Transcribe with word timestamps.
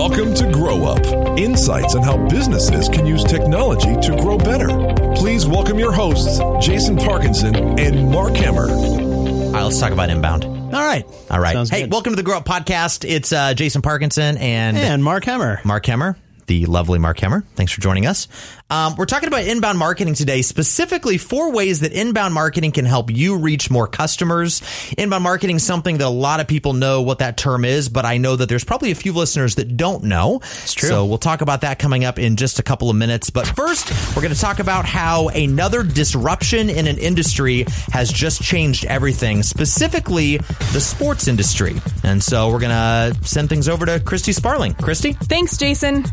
Welcome 0.00 0.32
to 0.36 0.50
Grow 0.50 0.84
Up 0.84 1.38
insights 1.38 1.94
on 1.94 2.02
how 2.02 2.16
businesses 2.28 2.88
can 2.88 3.04
use 3.04 3.22
technology 3.22 3.94
to 4.00 4.16
grow 4.16 4.38
better. 4.38 4.68
Please 5.14 5.46
welcome 5.46 5.78
your 5.78 5.92
hosts, 5.92 6.40
Jason 6.66 6.96
Parkinson 6.96 7.78
and 7.78 8.10
Mark 8.10 8.34
Hammer. 8.34 8.70
All 8.70 9.52
right, 9.52 9.62
let's 9.62 9.78
talk 9.78 9.92
about 9.92 10.08
inbound. 10.08 10.46
All 10.46 10.70
right. 10.70 11.04
All 11.30 11.38
right. 11.38 11.52
Sounds 11.52 11.68
hey, 11.68 11.82
good. 11.82 11.92
welcome 11.92 12.14
to 12.14 12.16
the 12.16 12.22
Grow 12.22 12.38
Up 12.38 12.46
Podcast. 12.46 13.06
It's 13.06 13.30
uh, 13.30 13.52
Jason 13.52 13.82
Parkinson 13.82 14.38
and, 14.38 14.78
And 14.78 15.04
Mark 15.04 15.24
Hemmer. 15.24 15.62
Mark 15.66 15.84
Hemmer, 15.84 16.16
the 16.50 16.66
lovely 16.66 16.98
Mark 16.98 17.18
Hemmer. 17.18 17.44
Thanks 17.54 17.70
for 17.70 17.80
joining 17.80 18.06
us. 18.06 18.26
Um, 18.70 18.96
we're 18.96 19.06
talking 19.06 19.28
about 19.28 19.44
inbound 19.44 19.78
marketing 19.78 20.14
today, 20.14 20.42
specifically 20.42 21.16
four 21.16 21.52
ways 21.52 21.80
that 21.80 21.92
inbound 21.92 22.34
marketing 22.34 22.72
can 22.72 22.84
help 22.84 23.08
you 23.08 23.36
reach 23.36 23.70
more 23.70 23.86
customers. 23.86 24.60
Inbound 24.98 25.22
marketing 25.22 25.56
is 25.56 25.62
something 25.62 25.98
that 25.98 26.06
a 26.06 26.08
lot 26.08 26.40
of 26.40 26.48
people 26.48 26.72
know 26.72 27.02
what 27.02 27.20
that 27.20 27.36
term 27.36 27.64
is, 27.64 27.88
but 27.88 28.04
I 28.04 28.18
know 28.18 28.34
that 28.34 28.48
there's 28.48 28.64
probably 28.64 28.90
a 28.90 28.96
few 28.96 29.12
listeners 29.12 29.54
that 29.56 29.76
don't 29.76 30.04
know. 30.04 30.38
It's 30.42 30.74
true. 30.74 30.88
So 30.88 31.06
we'll 31.06 31.18
talk 31.18 31.40
about 31.40 31.60
that 31.60 31.78
coming 31.78 32.04
up 32.04 32.18
in 32.18 32.34
just 32.34 32.58
a 32.58 32.64
couple 32.64 32.90
of 32.90 32.96
minutes. 32.96 33.30
But 33.30 33.46
first, 33.46 33.88
we're 34.16 34.22
going 34.22 34.34
to 34.34 34.40
talk 34.40 34.58
about 34.58 34.84
how 34.84 35.28
another 35.28 35.84
disruption 35.84 36.68
in 36.68 36.88
an 36.88 36.98
industry 36.98 37.64
has 37.92 38.12
just 38.12 38.42
changed 38.42 38.86
everything, 38.86 39.44
specifically 39.44 40.38
the 40.72 40.80
sports 40.80 41.28
industry. 41.28 41.76
And 42.02 42.20
so 42.20 42.50
we're 42.50 42.58
going 42.58 42.70
to 42.70 43.16
send 43.22 43.48
things 43.48 43.68
over 43.68 43.86
to 43.86 44.00
Christy 44.00 44.32
Sparling. 44.32 44.74
Christy? 44.74 45.12
Thanks, 45.12 45.56
Jason. 45.56 46.04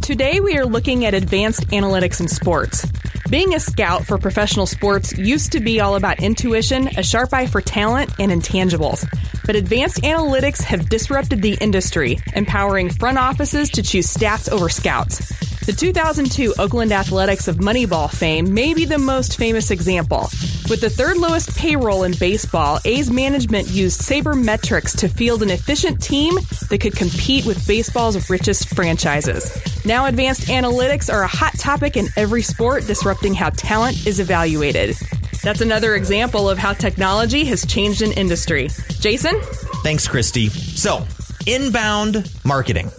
Today 0.00 0.40
we 0.40 0.56
are 0.58 0.66
looking 0.66 1.04
at 1.04 1.14
advanced 1.14 1.68
analytics 1.68 2.20
in 2.20 2.28
sports. 2.28 2.86
Being 3.30 3.54
a 3.54 3.60
scout 3.60 4.04
for 4.04 4.18
professional 4.18 4.66
sports 4.66 5.16
used 5.16 5.52
to 5.52 5.60
be 5.60 5.80
all 5.80 5.96
about 5.96 6.22
intuition, 6.22 6.88
a 6.96 7.02
sharp 7.02 7.32
eye 7.32 7.46
for 7.46 7.60
talent, 7.60 8.10
and 8.18 8.30
intangibles. 8.30 9.06
But 9.46 9.56
advanced 9.56 10.02
analytics 10.02 10.62
have 10.62 10.88
disrupted 10.88 11.42
the 11.42 11.54
industry, 11.60 12.18
empowering 12.34 12.90
front 12.90 13.18
offices 13.18 13.70
to 13.70 13.82
choose 13.82 14.12
stats 14.12 14.50
over 14.50 14.68
scouts. 14.68 15.53
The 15.66 15.72
2002 15.72 16.56
Oakland 16.58 16.92
Athletics 16.92 17.48
of 17.48 17.56
Moneyball 17.56 18.10
fame 18.12 18.52
may 18.52 18.74
be 18.74 18.84
the 18.84 18.98
most 18.98 19.38
famous 19.38 19.70
example. 19.70 20.28
With 20.68 20.82
the 20.82 20.90
third 20.90 21.16
lowest 21.16 21.56
payroll 21.56 22.02
in 22.02 22.12
baseball, 22.12 22.80
A's 22.84 23.10
management 23.10 23.68
used 23.70 24.02
sabermetrics 24.02 24.94
to 24.98 25.08
field 25.08 25.42
an 25.42 25.48
efficient 25.48 26.02
team 26.02 26.34
that 26.68 26.82
could 26.82 26.94
compete 26.94 27.46
with 27.46 27.66
baseball's 27.66 28.28
richest 28.28 28.74
franchises. 28.74 29.58
Now, 29.86 30.04
advanced 30.04 30.48
analytics 30.48 31.10
are 31.10 31.22
a 31.22 31.26
hot 31.26 31.54
topic 31.58 31.96
in 31.96 32.08
every 32.14 32.42
sport, 32.42 32.86
disrupting 32.86 33.32
how 33.32 33.48
talent 33.48 34.06
is 34.06 34.20
evaluated. 34.20 34.94
That's 35.42 35.62
another 35.62 35.94
example 35.94 36.50
of 36.50 36.58
how 36.58 36.74
technology 36.74 37.46
has 37.46 37.64
changed 37.64 38.02
an 38.02 38.12
industry. 38.12 38.68
Jason? 39.00 39.40
Thanks, 39.82 40.06
Christy. 40.06 40.50
So, 40.50 41.06
inbound 41.46 42.30
marketing. 42.44 42.90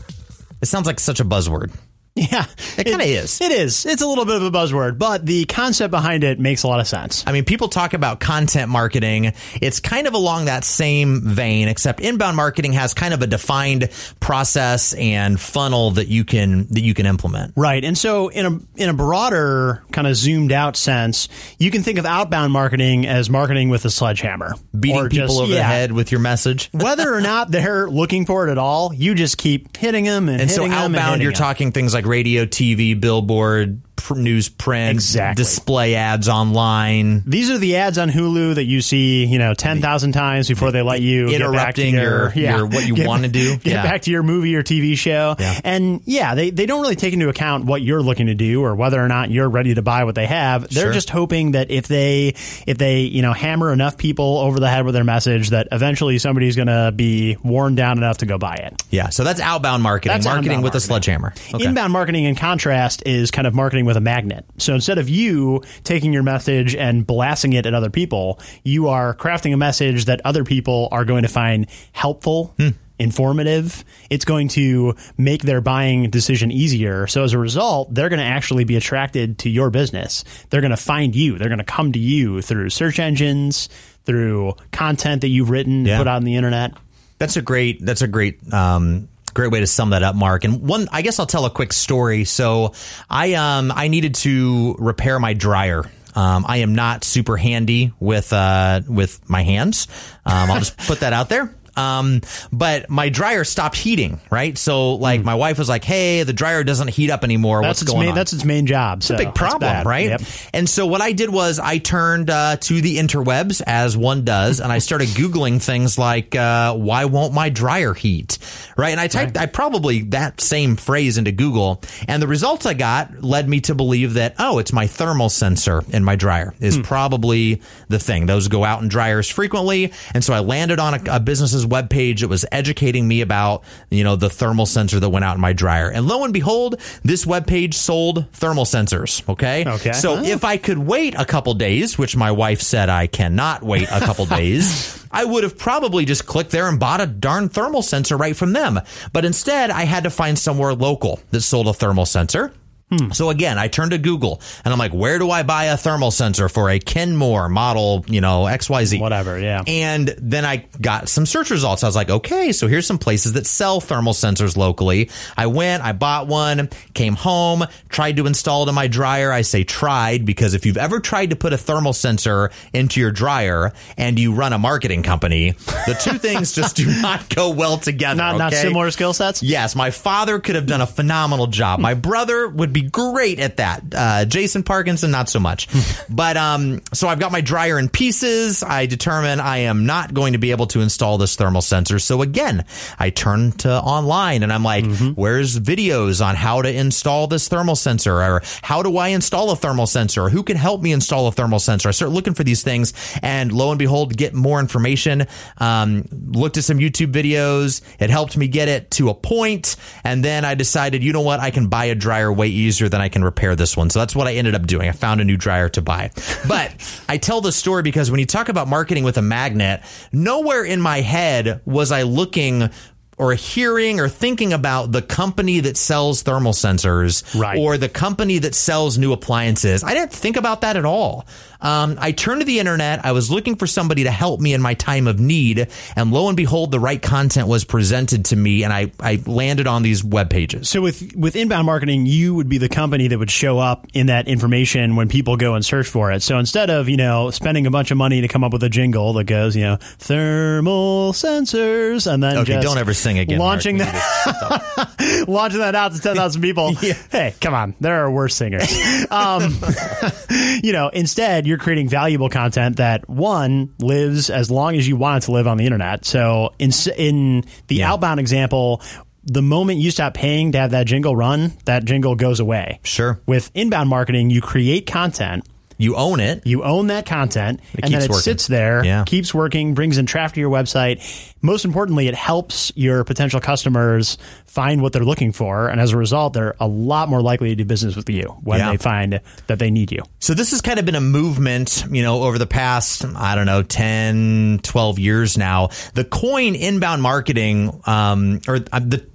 It 0.64 0.66
sounds 0.66 0.88
like 0.88 1.00
such 1.00 1.20
a 1.20 1.26
buzzword. 1.26 1.72
Yeah. 2.32 2.46
It 2.78 2.86
kinda 2.86 3.04
is. 3.04 3.42
It 3.42 3.52
is. 3.52 3.86
It's 3.86 4.02
a 4.02 4.08
little 4.08 4.24
bit 4.26 4.36
of 4.38 4.44
a 4.44 4.50
buzzword, 4.52 4.98
but 4.98 5.26
the 5.26 5.44
concept 5.46 5.92
behind 5.92 6.24
it 6.24 6.40
makes 6.40 6.64
a 6.64 6.68
lot 6.70 6.80
of 6.80 6.88
sense. 6.88 7.24
I 7.28 7.34
mean, 7.34 7.44
people 7.44 7.68
talk 7.68 7.94
about 7.94 8.20
content 8.22 8.70
marketing. 8.72 9.34
It's 9.62 9.80
kind 9.82 10.08
of 10.08 10.14
along 10.14 10.46
that 10.46 10.64
same 10.64 11.22
vein, 11.22 11.68
except 11.68 12.00
inbound 12.00 12.38
marketing 12.38 12.72
has 12.74 12.94
kind 12.94 13.14
of 13.14 13.22
a 13.22 13.28
defined 13.28 13.90
process 14.22 14.94
and 14.94 15.40
funnel 15.40 15.92
that 15.92 16.08
you 16.08 16.24
can 16.26 16.68
that 16.72 16.82
you 16.82 16.94
can 16.94 17.06
implement. 17.06 17.54
Right. 17.58 17.84
And 17.84 17.98
so 17.98 18.30
in 18.30 18.46
a 18.46 18.60
in 18.82 18.90
a 18.90 18.94
broader 18.94 19.84
kind 19.92 20.08
of 20.08 20.16
zoomed 20.16 20.52
out 20.54 20.78
sense, 20.78 21.28
you 21.60 21.70
can 21.70 21.84
think 21.84 22.00
of 22.00 22.06
outbound 22.06 22.54
marketing 22.54 23.06
as 23.06 23.30
marketing 23.30 23.70
with 23.70 23.84
a 23.86 23.90
sledgehammer. 23.90 24.54
Beating 24.78 25.10
people 25.10 25.28
just- 25.28 25.40
over 25.40 25.54
the 25.54 25.64
head 25.64 25.92
with 25.92 26.12
your 26.12 26.22
message. 26.22 26.70
Whether 26.74 27.14
or 27.14 27.20
not 27.22 27.52
they're 27.52 27.90
looking 27.90 28.26
for 28.26 28.48
it 28.48 28.52
at 28.52 28.58
all, 28.58 28.94
you 28.94 29.16
just 29.16 29.38
keep 29.38 29.76
hitting 29.78 30.06
them 30.06 30.30
and, 30.30 30.42
And 30.42 30.50
so 30.52 30.62
hitting 30.64 30.72
them 30.72 30.86
and 30.86 30.96
outbound, 30.96 31.10
hitting 31.16 31.24
you're 31.24 31.32
them. 31.34 31.38
talking 31.40 31.72
things 31.72 31.94
like 31.94 32.05
radio, 32.06 32.46
TV, 32.46 33.00
billboard, 33.00 33.82
newsprint, 33.98 34.92
Exactly. 34.92 35.44
display 35.44 35.96
ads 35.96 36.28
online. 36.30 37.24
These 37.26 37.50
are 37.50 37.58
the 37.58 37.78
ads 37.78 37.98
on 37.98 38.10
Hulu 38.10 38.56
that 38.56 38.66
you 38.66 38.82
see, 38.82 39.26
you 39.26 39.40
know, 39.40 39.54
ten 39.54 39.82
thousand 39.82 40.12
times 40.14 40.48
before 40.48 40.72
they 40.72 40.82
let 40.82 41.02
you 41.02 41.30
get 41.30 41.40
back 41.52 41.76
to 41.76 41.88
Interrupting 41.88 41.94
your, 41.96 42.32
your- 42.34 42.58
your- 42.58 42.66
what 42.68 42.88
you 42.88 43.06
wanna 43.06 43.28
do. 43.28 43.56
Get 43.66 43.66
Yeah. 43.74 43.84
back 43.84 44.02
to 44.04 44.12
your 44.12 44.24
movie 44.24 44.56
or 44.56 44.64
TV 44.64 44.98
show, 44.98 45.36
Yeah. 45.40 45.60
and 45.64 46.02
yeah, 46.06 46.36
they 46.36 46.50
they 46.50 46.66
don't 46.66 46.82
really 46.82 46.96
take 46.96 47.14
into 47.14 47.30
account 47.30 47.66
what 47.66 47.82
you're 47.82 48.02
looking 48.02 48.28
to 48.28 48.36
do 48.36 48.62
or 48.64 48.76
whether 48.76 49.04
or 49.04 49.08
not 49.08 49.32
you're 49.32 49.50
ready 49.50 49.74
to 49.76 49.82
buy 49.82 50.04
what 50.04 50.16
they 50.16 50.26
have. 50.28 50.68
They're 50.70 50.86
Sure. 50.86 50.94
just 50.94 51.10
hoping 51.10 51.52
that 51.52 51.72
if 51.72 51.88
they 51.88 52.36
if 52.68 52.78
they 52.78 53.02
you 53.02 53.22
know 53.22 53.34
hammer 53.34 53.72
enough 53.74 53.98
people 53.98 54.38
over 54.40 54.60
the 54.60 54.70
head 54.70 54.86
with 54.86 54.94
their 54.94 55.04
message, 55.04 55.50
that 55.50 55.68
eventually 55.72 56.18
somebody's 56.20 56.56
going 56.56 56.68
to 56.68 56.92
be 56.96 57.38
worn 57.44 57.76
down 57.76 57.98
enough 57.98 58.18
to 58.20 58.26
go 58.26 58.38
buy 58.38 58.56
it. 58.56 58.82
Yeah, 58.90 59.10
so 59.10 59.24
that's 59.24 59.40
outbound 59.40 59.84
marketing, 59.84 60.14
That's 60.16 60.26
marketing 60.26 60.52
outbound 60.52 60.64
with 60.64 60.76
a 60.76 60.80
sledgehammer. 60.80 61.34
Okay. 61.54 61.66
Inbound 61.66 61.92
marketing, 61.94 62.26
in 62.26 62.36
contrast, 62.36 63.04
is 63.06 63.32
kind 63.32 63.48
of 63.48 63.54
marketing 63.54 63.85
with 63.86 63.98
a 63.98 64.02
magnet. 64.02 64.46
So 64.58 64.74
instead 64.76 64.98
of 64.98 65.08
you 65.10 65.62
taking 65.84 66.12
your 66.14 66.24
message 66.24 66.76
and 66.76 67.06
blasting 67.06 67.54
it 67.54 67.66
at 67.66 67.74
other 67.74 67.90
people, 67.90 68.40
you 68.64 68.88
are 68.88 69.16
crafting 69.16 69.54
a 69.54 69.58
message 69.58 70.06
that 70.06 70.22
other 70.26 70.44
people 70.44 70.90
are 70.92 71.06
going 71.06 71.22
to 71.24 71.30
find 71.30 71.68
helpful. 71.94 72.54
Hmm. 72.60 72.70
Informative. 72.98 73.84
It's 74.10 74.24
going 74.26 74.48
to 74.50 74.96
make 75.18 75.42
their 75.44 75.60
buying 75.62 76.10
decision 76.10 76.50
easier. 76.52 77.08
So 77.08 77.24
as 77.24 77.34
a 77.34 77.38
result, 77.38 77.94
they're 77.94 78.08
going 78.10 78.20
to 78.20 78.26
actually 78.26 78.64
be 78.64 78.78
attracted 78.78 79.38
to 79.40 79.50
your 79.50 79.70
business. 79.70 80.24
They're 80.50 80.62
going 80.62 80.72
to 80.72 80.78
find 80.78 81.14
you. 81.16 81.38
They're 81.38 81.50
going 81.50 81.60
to 81.60 81.66
come 81.66 81.92
to 81.92 82.00
you 82.00 82.42
through 82.42 82.70
search 82.70 82.98
engines, 83.00 83.68
through 84.06 84.54
content 84.72 85.22
that 85.22 85.28
you've 85.28 85.50
written, 85.50 85.86
Yeah. 85.86 85.98
put 85.98 86.08
on 86.08 86.24
the 86.24 86.36
internet. 86.36 86.72
That's 87.20 87.36
a 87.38 87.42
great. 87.42 87.86
That's 87.86 88.02
a 88.02 88.08
great. 88.08 88.40
Um, 88.54 89.08
great 89.36 89.52
way 89.52 89.60
to 89.60 89.68
sum 89.68 89.92
that 89.92 90.02
up, 90.02 90.16
Mark. 90.16 90.44
And 90.46 90.68
one, 90.68 90.88
I 90.92 91.04
guess 91.04 91.20
I'll 91.20 91.28
tell 91.28 91.46
a 91.46 91.52
quick 91.52 91.74
story. 91.74 92.24
So 92.24 92.74
I 93.08 93.34
um 93.34 93.72
I 93.76 93.90
needed 93.90 94.16
to 94.16 94.76
repair 94.80 95.20
my 95.20 95.34
dryer. 95.34 95.84
Um, 96.16 96.46
I 96.48 96.58
am 96.58 96.74
not 96.74 97.04
super 97.04 97.38
handy 97.38 97.94
with 98.00 98.34
uh 98.34 98.82
with 98.88 99.30
my 99.30 99.44
hands. 99.44 99.88
Um, 100.26 100.50
I'll 100.50 100.60
just 100.60 100.78
put 100.78 101.02
that 101.02 101.14
out 101.14 101.30
there. 101.30 101.54
Um, 101.76 102.22
but 102.52 102.90
my 102.90 103.10
dryer 103.10 103.44
stopped 103.44 103.76
heating, 103.76 104.20
right? 104.30 104.58
So 104.58 104.96
like 104.96 105.24
my 105.24 105.36
wife 105.36 105.58
was 105.58 105.70
like, 105.70 105.84
"Hey, 105.84 106.24
the 106.24 106.34
dryer 106.34 106.64
doesn't 106.64 106.90
heat 106.90 107.10
up 107.10 107.24
anymore. 107.24 107.60
Hmm. 107.60 107.64
That's 107.64 107.70
What's 107.70 107.82
its 107.84 107.92
going 107.92 108.06
main. 108.06 108.10
on?" 108.10 108.16
That's 108.16 108.34
its 108.34 108.46
main 108.46 108.66
job. 108.66 109.00
It's 109.00 109.10
a 109.10 109.18
big 109.18 109.36
problem, 109.36 109.86
right? 109.86 110.10
Yep. 110.10 110.22
And 110.54 110.70
so 110.70 110.86
what 110.86 111.02
I 111.02 111.12
did 111.12 111.30
was 111.30 111.60
I 111.60 111.78
turned 111.78 112.30
uh, 112.30 112.58
to 112.58 112.82
the 112.82 112.98
interwebs 112.98 113.62
as 113.66 113.98
one 113.98 114.24
does, 114.24 114.60
and 114.60 114.72
I 114.72 114.80
started 114.80 115.08
googling 115.10 115.62
things 115.62 115.98
like 115.98 116.36
uh, 116.36 116.74
"Why 116.76 117.06
won't 117.06 117.34
my 117.34 117.50
dryer 117.50 117.94
heat?" 117.94 118.38
Right, 118.78 118.92
and 118.92 119.00
I 119.00 119.08
typed 119.08 119.38
I 119.38 119.46
probably 119.46 120.02
that 120.04 120.42
same 120.42 120.76
phrase 120.76 121.18
into 121.18 121.32
Google, 121.32 121.82
and 122.08 122.22
the 122.22 122.28
results 122.28 122.66
I 122.66 122.74
got 122.74 123.24
led 123.24 123.48
me 123.48 123.62
to 123.62 123.76
believe 123.76 124.16
that 124.16 124.36
oh, 124.40 124.60
it's 124.60 124.74
my 124.74 124.88
thermal 124.88 125.30
sensor 125.30 125.84
in 125.90 126.04
my 126.04 126.16
dryer 126.16 126.54
is 126.60 126.78
probably 126.78 127.62
the 127.88 128.00
thing. 128.00 128.26
Those 128.26 128.48
go 128.48 128.64
out 128.64 128.82
in 128.82 128.88
dryers 128.88 129.30
frequently, 129.30 129.94
and 130.14 130.24
so 130.24 130.34
I 130.34 130.40
landed 130.40 130.80
on 130.80 130.94
a, 130.94 131.16
a 131.16 131.20
business's 131.20 131.65
webpage. 131.66 132.20
that 132.22 132.28
was 132.28 132.46
educating 132.52 133.08
me 133.08 133.22
about 133.22 133.64
you 133.90 134.04
know 134.04 134.16
the 134.16 134.30
thermal 134.30 134.66
sensor 134.66 135.00
that 135.00 135.10
went 135.10 135.26
out 135.26 135.36
in 135.36 135.42
my 135.42 135.54
dryer, 135.54 135.90
and 135.90 136.08
lo 136.08 136.24
and 136.24 136.34
behold, 136.34 136.80
this 137.04 137.26
webpage 137.26 137.74
sold 137.74 138.26
thermal 138.34 138.66
sensors. 138.66 139.28
Okay, 139.30 139.66
Okay. 139.68 139.94
so 139.94 140.18
Oh. 140.18 140.24
if 140.24 140.44
I 140.44 140.58
could 140.58 140.78
wait 140.78 141.16
a 141.18 141.26
couple 141.26 141.54
days, 141.54 141.98
which 141.98 142.16
my 142.16 142.32
wife 142.32 142.62
said 142.62 142.90
I 142.90 143.08
cannot 143.08 143.64
wait 143.64 143.88
a 143.92 144.00
couple 144.00 144.26
days, 144.26 145.04
I 145.12 145.24
would 145.26 145.44
have 145.44 145.58
probably 145.58 146.06
just 146.06 146.26
clicked 146.26 146.52
there 146.52 146.68
and 146.68 146.80
bought 146.80 147.02
a 147.02 147.06
darn 147.08 147.50
thermal 147.50 147.82
sensor 147.82 148.18
right 148.18 148.36
from 148.36 148.54
them. 148.54 148.80
But 149.14 149.26
instead, 149.26 149.72
I 149.72 149.84
had 149.86 150.04
to 150.04 150.10
find 150.10 150.38
somewhere 150.38 150.74
local 150.74 151.20
that 151.32 151.42
sold 151.42 151.68
a 151.68 151.74
thermal 151.74 152.06
sensor. 152.06 152.52
Hmm. 152.90 153.12
So 153.12 153.32
again, 153.32 153.58
I 153.58 153.68
turned 153.68 153.92
to 153.92 153.98
Google 153.98 154.42
and 154.64 154.72
I'm 154.72 154.78
like, 154.78 154.94
where 154.94 155.18
do 155.18 155.32
I 155.32 155.42
buy 155.42 155.66
a 155.66 155.78
thermal 155.78 156.12
sensor 156.12 156.48
for 156.48 156.70
a 156.70 156.78
Kenmore 156.78 157.50
model, 157.50 158.06
you 158.08 158.22
know, 158.22 158.44
XYZ? 158.44 159.02
Whatever, 159.02 159.40
yeah. 159.40 159.64
And 159.66 160.14
then 160.20 160.46
I 160.46 160.68
got 160.80 161.10
some 161.10 161.26
search 161.26 161.50
results. 161.50 161.84
I 161.84 161.88
was 161.88 161.96
like, 161.96 162.12
okay, 162.12 162.52
so 162.52 162.68
here's 162.68 162.86
some 162.86 163.00
places 163.00 163.34
that 163.34 163.48
sell 163.48 163.82
thermal 163.82 164.14
sensors 164.14 164.56
locally. 164.56 165.10
I 165.36 165.48
went, 165.48 165.84
I 165.84 165.94
bought 165.94 166.28
one, 166.28 166.70
came 166.94 167.16
home, 167.16 167.64
tried 167.90 168.18
to 168.18 168.28
install 168.28 168.66
it 168.66 168.70
in 168.70 168.76
my 168.76 168.88
dryer. 168.88 169.32
I 169.32 169.42
say 169.42 169.64
tried 169.64 170.24
because 170.24 170.54
if 170.54 170.64
you've 170.68 170.78
ever 170.78 171.00
tried 171.00 171.32
to 171.32 171.36
put 171.36 171.54
a 171.54 171.58
thermal 171.58 171.94
sensor 171.94 172.52
into 172.72 173.00
your 173.00 173.12
dryer 173.12 173.74
and 173.98 174.20
you 174.20 174.32
run 174.36 174.54
a 174.54 174.60
marketing 174.60 175.02
company, 175.02 175.52
the 175.88 175.98
two 176.00 176.20
things 176.20 176.54
just 176.54 176.76
do 176.76 176.86
not 177.02 177.34
go 177.34 177.50
well 177.50 177.80
together. 177.80 178.18
Not 178.18 178.38
not 178.38 178.54
similar 178.54 178.92
skill 178.92 179.14
sets. 179.14 179.42
Yes, 179.42 179.76
my 179.76 179.90
father 179.90 180.40
could 180.40 180.54
have 180.54 180.68
done 180.68 180.82
a 180.82 180.88
phenomenal 180.88 181.48
job. 181.48 181.80
My 181.80 181.96
brother 181.96 182.48
would 182.48 182.75
be 182.76 182.84
great 182.84 183.40
at 183.40 183.58
that. 183.58 183.84
Uh, 183.96 184.26
Jason 184.26 184.62
Parkinson, 184.62 185.10
not 185.10 185.30
so 185.30 185.40
much. 185.40 185.68
but 186.10 186.36
um, 186.38 186.82
so 186.94 187.08
I've 187.08 187.20
got 187.20 187.32
my 187.32 187.42
dryer 187.42 187.80
in 187.80 187.88
pieces. 187.90 188.62
I 188.62 188.86
determine 188.86 189.40
I 189.40 189.60
am 189.60 189.86
not 189.86 190.14
going 190.14 190.34
to 190.34 190.40
be 190.40 190.52
able 190.52 190.68
to 190.68 190.82
install 190.82 191.18
this 191.18 191.36
thermal 191.38 191.62
sensor. 191.62 191.98
So 192.00 192.22
again, 192.22 192.66
I 193.00 193.10
turn 193.10 193.54
to 193.54 193.72
online 193.72 194.44
and 194.44 194.52
I'm 194.52 194.64
like, 194.64 194.86
where's 195.16 195.58
videos 195.58 196.24
on 196.24 196.36
how 196.36 196.62
to 196.62 196.72
install 196.72 197.28
this 197.28 197.48
thermal 197.48 197.78
sensor 197.78 198.22
or 198.22 198.42
how 198.62 198.84
do 198.84 198.98
I 198.98 199.10
install 199.10 199.52
a 199.52 199.56
thermal 199.56 199.88
sensor? 199.88 200.28
Who 200.28 200.44
can 200.44 200.58
help 200.58 200.82
me 200.82 200.92
install 200.92 201.28
a 201.28 201.32
thermal 201.32 201.60
sensor? 201.60 201.88
I 201.88 201.92
start 201.92 202.12
looking 202.12 202.34
for 202.34 202.44
these 202.44 202.62
things 202.62 202.94
and 203.24 203.54
lo 203.54 203.72
and 203.72 203.80
behold, 203.80 204.18
get 204.18 204.34
more 204.34 204.60
information. 204.60 205.28
Um, 205.60 206.06
looked 206.12 206.58
at 206.58 206.66
some 206.66 206.80
YouTube 206.80 207.14
videos. 207.14 207.82
It 208.00 208.10
helped 208.10 208.36
me 208.36 208.50
get 208.50 208.68
it 208.68 208.92
to 208.92 209.10
a 209.10 209.14
point, 209.14 209.78
And 210.04 210.26
then 210.26 210.44
I 210.44 210.56
decided, 210.56 211.04
you 211.04 211.14
know 211.14 211.22
what? 211.22 211.40
I 211.40 211.52
can 211.52 211.68
buy 211.68 211.86
a 211.86 211.96
dryer 211.96 212.32
way 212.32 212.48
easier 212.48 212.65
than 212.72 213.02
I 213.02 213.10
can 213.10 213.24
repair 213.24 213.56
this 213.56 213.78
one. 213.78 213.90
So 213.90 214.00
that's 214.00 214.16
what 214.16 214.28
I 214.28 214.34
ended 214.34 214.56
up 214.56 214.66
doing. 214.68 214.90
I 214.90 214.92
found 214.92 215.22
a 215.22 215.24
new 215.24 215.38
dryer 215.38 215.70
to 215.70 215.82
buy. 215.82 216.12
But 216.48 216.74
I 217.10 217.18
tell 217.18 217.42
the 217.42 217.52
story 217.52 217.84
because 217.84 218.12
when 218.12 218.20
you 218.20 218.26
talk 218.26 218.50
about 218.50 218.68
marketing 218.68 219.04
with 219.04 219.18
a 219.18 219.22
magnet, 219.22 219.82
nowhere 220.12 220.64
in 220.64 220.82
my 220.82 221.02
head 221.02 221.62
was 221.66 221.92
I 221.92 222.04
looking 222.04 222.70
or 223.18 223.34
hearing 223.34 224.00
or 224.02 224.10
thinking 224.10 224.52
about 224.52 224.92
the 224.92 225.02
company 225.02 225.62
that 225.62 225.78
sells 225.78 226.22
thermal 226.22 226.52
sensors 226.52 227.24
Right. 227.40 227.58
or 227.58 227.78
the 227.78 227.88
company 227.90 228.40
that 228.40 228.54
sells 228.54 228.98
new 228.98 229.14
appliances. 229.14 229.84
I 229.84 229.94
didn't 229.94 230.12
think 230.12 230.36
about 230.36 230.62
that 230.62 230.76
at 230.76 230.84
all. 230.86 231.26
Um, 231.62 231.96
I 232.00 232.12
turned 232.12 232.42
to 232.42 232.46
the 232.46 232.60
internet. 232.60 233.06
I 233.06 233.14
was 233.14 233.32
looking 233.32 233.56
for 233.56 233.66
somebody 233.66 234.04
to 234.04 234.12
help 234.12 234.40
me 234.42 234.54
in 234.54 234.62
my 234.62 234.74
time 234.74 235.08
of 235.08 235.20
need. 235.20 235.68
And 235.96 236.12
lo 236.12 236.28
and 236.28 236.36
behold, 236.38 236.70
the 236.72 236.80
right 236.80 237.02
content 237.02 237.48
was 237.48 237.64
presented 237.64 238.26
to 238.26 238.36
me 238.36 238.64
and 238.64 238.72
I, 238.74 238.92
I 239.00 239.22
landed 239.26 239.66
on 239.66 239.82
these 239.82 240.04
web 240.04 240.30
pages. 240.30 240.70
So 240.70 240.82
with 240.82 241.16
with 241.16 241.36
inbound 241.38 241.66
marketing, 241.66 242.06
you 242.06 242.36
would 242.36 242.50
be 242.50 242.58
the 242.58 242.70
company 242.70 243.08
that 243.08 243.18
would 243.18 243.32
show 243.32 243.58
up 243.58 243.88
in 243.94 244.08
that 244.08 244.28
information 244.28 244.96
when 244.98 245.08
people 245.08 245.38
go 245.38 245.56
and 245.56 245.66
search 245.66 245.88
for 245.88 246.12
it. 246.12 246.22
So 246.22 246.38
instead 246.38 246.70
of 246.70 246.90
you 246.90 246.98
know 246.98 247.32
spending 247.32 247.66
a 247.66 247.72
bunch 247.72 247.90
of 247.92 247.98
money 247.98 248.22
to 248.22 248.28
come 248.28 248.44
up 248.44 248.52
with 248.54 248.62
a 248.64 248.70
jingle 248.70 249.14
that 249.14 249.24
goes 249.24 249.56
you 249.56 249.64
know 249.64 249.78
thermal 249.98 251.14
sensors 251.14 252.12
and 252.12 252.22
then 252.22 252.38
Okay, 252.40 252.54
just 252.54 252.68
don't 252.68 252.78
ever 252.78 252.94
sing 253.06 253.20
again. 253.20 253.40
Launching 253.40 253.76
We 253.78 253.84
that 253.84 255.26
launching 255.28 255.60
that 255.60 255.76
out 255.76 255.94
to 255.94 256.02
ten 256.02 256.16
thousand 256.16 256.42
people. 256.42 256.74
Hey, 257.12 257.34
come 257.40 257.54
on, 257.54 257.76
there 257.80 258.04
are 258.04 258.12
worse 258.12 258.36
singers. 258.36 258.70
Um, 259.12 259.58
you 260.64 260.74
know, 260.74 260.90
instead 260.90 261.46
you're 261.48 261.58
creating 261.58 261.88
valuable 261.88 262.30
content 262.30 262.78
that 262.78 263.08
one 263.10 263.74
lives 263.80 264.30
as 264.30 264.50
long 264.52 264.76
as 264.76 264.88
you 264.88 264.96
want 264.96 265.24
it 265.24 265.26
to 265.28 265.32
live 265.32 265.48
on 265.48 265.58
the 265.58 265.66
internet. 265.66 266.06
So 266.06 266.54
in 266.60 266.72
in 266.98 267.44
the 267.68 267.76
Yeah. 267.76 267.92
outbound 267.94 268.20
example, 268.20 268.82
the 269.24 269.42
moment 269.42 269.80
you 269.80 269.92
stop 269.92 270.14
paying 270.14 270.52
to 270.54 270.58
have 270.60 270.72
that 270.72 270.86
jingle 270.88 271.16
run, 271.16 271.54
that 271.66 271.86
jingle 271.86 272.16
goes 272.16 272.40
away. 272.40 272.80
Sure. 272.84 273.20
With 273.26 273.50
inbound 273.54 273.90
marketing, 273.90 274.30
you 274.30 274.42
create 274.42 274.86
content. 274.88 275.46
You 275.78 275.96
own 275.96 276.20
it. 276.20 276.46
You 276.46 276.64
own 276.64 276.88
that 276.88 277.06
content, 277.06 277.60
and 277.82 277.94
then 277.94 278.02
it 278.02 278.10
working. 278.10 278.22
sits 278.22 278.48
there, 278.48 278.84
Yeah. 278.86 279.04
keeps 279.06 279.34
working, 279.34 279.74
brings 279.74 279.98
in 279.98 280.06
traffic 280.06 280.36
to 280.36 280.40
your 280.42 280.50
website. 280.50 281.02
Most 281.42 281.66
importantly, 281.66 282.08
it 282.08 282.16
helps 282.16 282.72
your 282.76 283.04
potential 283.04 283.40
customers 283.40 284.18
find 284.46 284.82
what 284.82 284.94
they're 284.94 285.04
looking 285.06 285.32
for, 285.32 285.68
and 285.68 285.80
as 285.82 285.92
a 285.92 285.98
result, 285.98 286.34
they're 286.34 286.56
a 286.60 286.68
lot 286.68 287.10
more 287.10 287.22
likely 287.22 287.50
to 287.50 287.56
do 287.56 287.66
business 287.66 287.96
with 287.96 288.10
you 288.10 288.36
when 288.44 288.60
Yeah. 288.60 288.72
they 288.72 288.78
find 288.78 289.20
that 289.48 289.60
they 289.60 289.70
need 289.70 289.92
you. 289.92 290.02
So 290.20 290.34
this 290.34 290.52
has 290.52 290.62
kind 290.62 290.80
of 290.80 290.86
been 290.86 290.96
a 290.96 291.02
movement, 291.02 291.84
you 291.92 292.02
know, 292.04 292.24
over 292.24 292.38
the 292.38 292.48
past, 292.48 293.06
I 293.16 293.36
don't 293.36 293.46
know, 293.46 293.62
10, 293.62 294.60
12 294.64 294.98
years 295.00 295.38
now. 295.38 295.70
The 295.94 296.04
coin 296.06 296.56
inbound 296.56 297.02
marketing, 297.02 297.80
um, 297.86 298.42
or 298.48 298.60
uh, 298.72 298.80
the, 298.80 299.06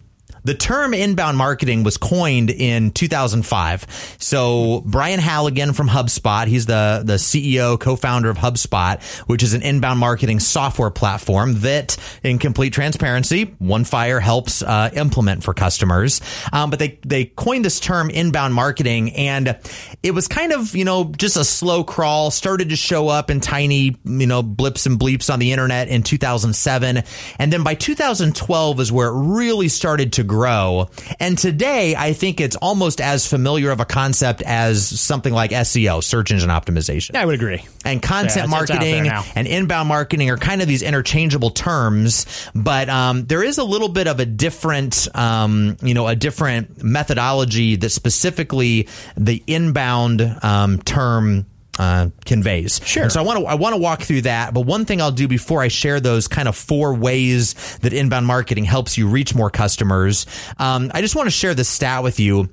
the 0.45 0.55
term 0.55 0.95
inbound 0.95 1.37
marketing 1.37 1.83
was 1.83 1.97
coined 1.97 2.51
in 2.51 2.91
2005. 2.93 4.17
So 4.19 4.83
Brian 4.85 5.21
Halligan 5.21 5.73
from 5.73 5.89
HubSpot, 5.89 6.47
he's 6.47 6.67
the, 6.67 7.03
the 7.05 7.15
CEO, 7.15 7.79
co-founder 7.79 8.31
of 8.31 8.39
HubSpot, 8.39 9.03
which 9.27 9.43
is 9.43 9.55
an 9.55 9.63
inbound 9.63 10.01
marketing 10.01 10.41
software 10.41 10.91
platform 10.91 11.61
that, 11.61 11.97
in 12.23 12.39
complete 12.39 12.73
transparency, 12.73 13.47
OneFire 13.47 14.21
helps 14.21 14.63
uh, 14.63 14.91
implement 14.95 15.45
for 15.45 15.55
customers. 15.55 16.21
Um, 16.53 16.71
but 16.71 16.79
they, 16.79 16.99
they 17.07 17.27
coined 17.27 17.65
this 17.65 17.81
term 17.81 18.11
inbound 18.11 18.55
marketing 18.55 19.15
and 19.17 19.59
it 20.03 20.13
was 20.13 20.29
kind 20.29 20.53
of, 20.53 20.75
you 20.75 20.85
know, 20.85 21.05
just 21.05 21.37
a 21.37 21.45
slow 21.45 21.85
crawl, 21.85 22.31
started 22.31 22.71
to 22.71 22.77
show 22.77 23.09
up 23.09 23.31
in 23.31 23.41
tiny, 23.41 23.97
you 24.05 24.27
know, 24.27 24.43
blips 24.43 24.87
and 24.87 24.99
bleeps 24.99 25.33
on 25.33 25.39
the 25.39 25.53
internet 25.53 25.89
in 25.89 26.03
2007. 26.03 27.03
And 27.39 27.53
then 27.53 27.63
by 27.63 27.75
2012 27.75 28.81
is 28.81 28.93
where 28.93 29.09
it 29.09 29.15
really 29.15 29.69
started 29.69 30.15
to 30.15 30.25
grow. 30.31 30.89
And 31.19 31.37
today, 31.37 31.97
I 31.97 32.13
think 32.13 32.41
it's 32.41 32.55
almost 32.55 33.01
as 33.01 33.27
familiar 33.27 33.71
of 33.73 33.81
a 33.81 33.85
concept 33.85 34.43
as 34.43 34.87
something 34.89 35.35
like 35.35 35.51
SEO, 35.51 36.05
search 36.05 36.31
engine 36.31 36.51
optimization 36.51 37.17
I 37.17 37.27
would 37.27 37.35
agree. 37.35 37.65
and 37.85 38.01
content 38.01 38.45
it's 38.45 38.49
marketing 38.49 39.11
and 39.35 39.49
inbound 39.49 39.89
marketing 39.89 40.31
are 40.31 40.37
kind 40.37 40.63
of 40.63 40.69
these 40.69 40.83
interchangeable 40.83 41.51
terms, 41.51 42.49
but 42.55 42.89
um, 42.89 43.27
there 43.27 43.43
is 43.43 43.59
a 43.59 43.65
little 43.65 43.89
bit 43.89 44.07
of 44.07 44.21
a 44.21 44.27
different, 44.27 45.09
um, 45.17 45.77
you 45.83 45.95
know, 45.95 46.07
a 46.07 46.15
different 46.15 46.83
methodology 46.83 47.75
that 47.77 47.91
specifically 47.91 48.89
the 49.17 49.43
inbound 49.49 50.23
um, 50.43 50.81
term. 50.83 51.47
Uh, 51.79 52.11
conveys. 52.27 52.81
Sure. 52.85 53.05
And 53.05 53.13
so 53.13 53.21
I 53.21 53.25
want 53.25 53.39
to 53.39 53.47
I 53.47 53.55
want 53.55 53.75
to 53.75 53.81
walk 53.81 54.03
through 54.03 54.23
that, 54.23 54.53
but 54.53 54.63
one 54.63 54.85
thing 54.85 55.01
I'll 55.01 55.13
do 55.13 55.29
before 55.29 55.63
I 55.63 55.69
share 55.69 55.99
those 56.01 56.29
kind 56.29 56.47
of 56.47 56.57
four 56.57 56.93
ways 56.95 57.55
that 57.79 57.93
inbound 57.93 58.27
marketing 58.27 58.65
helps 58.65 58.99
you 58.99 59.09
reach 59.09 59.35
more 59.35 59.51
customers, 59.51 60.27
um, 60.59 60.91
I 60.93 61.01
just 61.01 61.15
want 61.17 61.27
to 61.29 61.31
share 61.31 61.55
this 61.55 61.69
stat 61.69 62.03
with 62.03 62.21
you. 62.21 62.51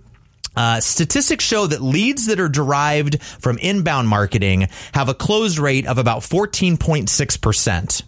Uh, 0.56 0.80
statistics 0.80 1.44
show 1.44 1.68
that 1.68 1.82
leads 1.82 2.28
that 2.28 2.40
are 2.40 2.50
derived 2.50 3.22
from 3.22 3.58
inbound 3.60 4.08
marketing 4.08 4.68
have 4.94 5.10
a 5.10 5.14
close 5.14 5.60
rate 5.60 5.86
of 5.86 5.98
about 5.98 6.22
14.6%. 6.22 8.04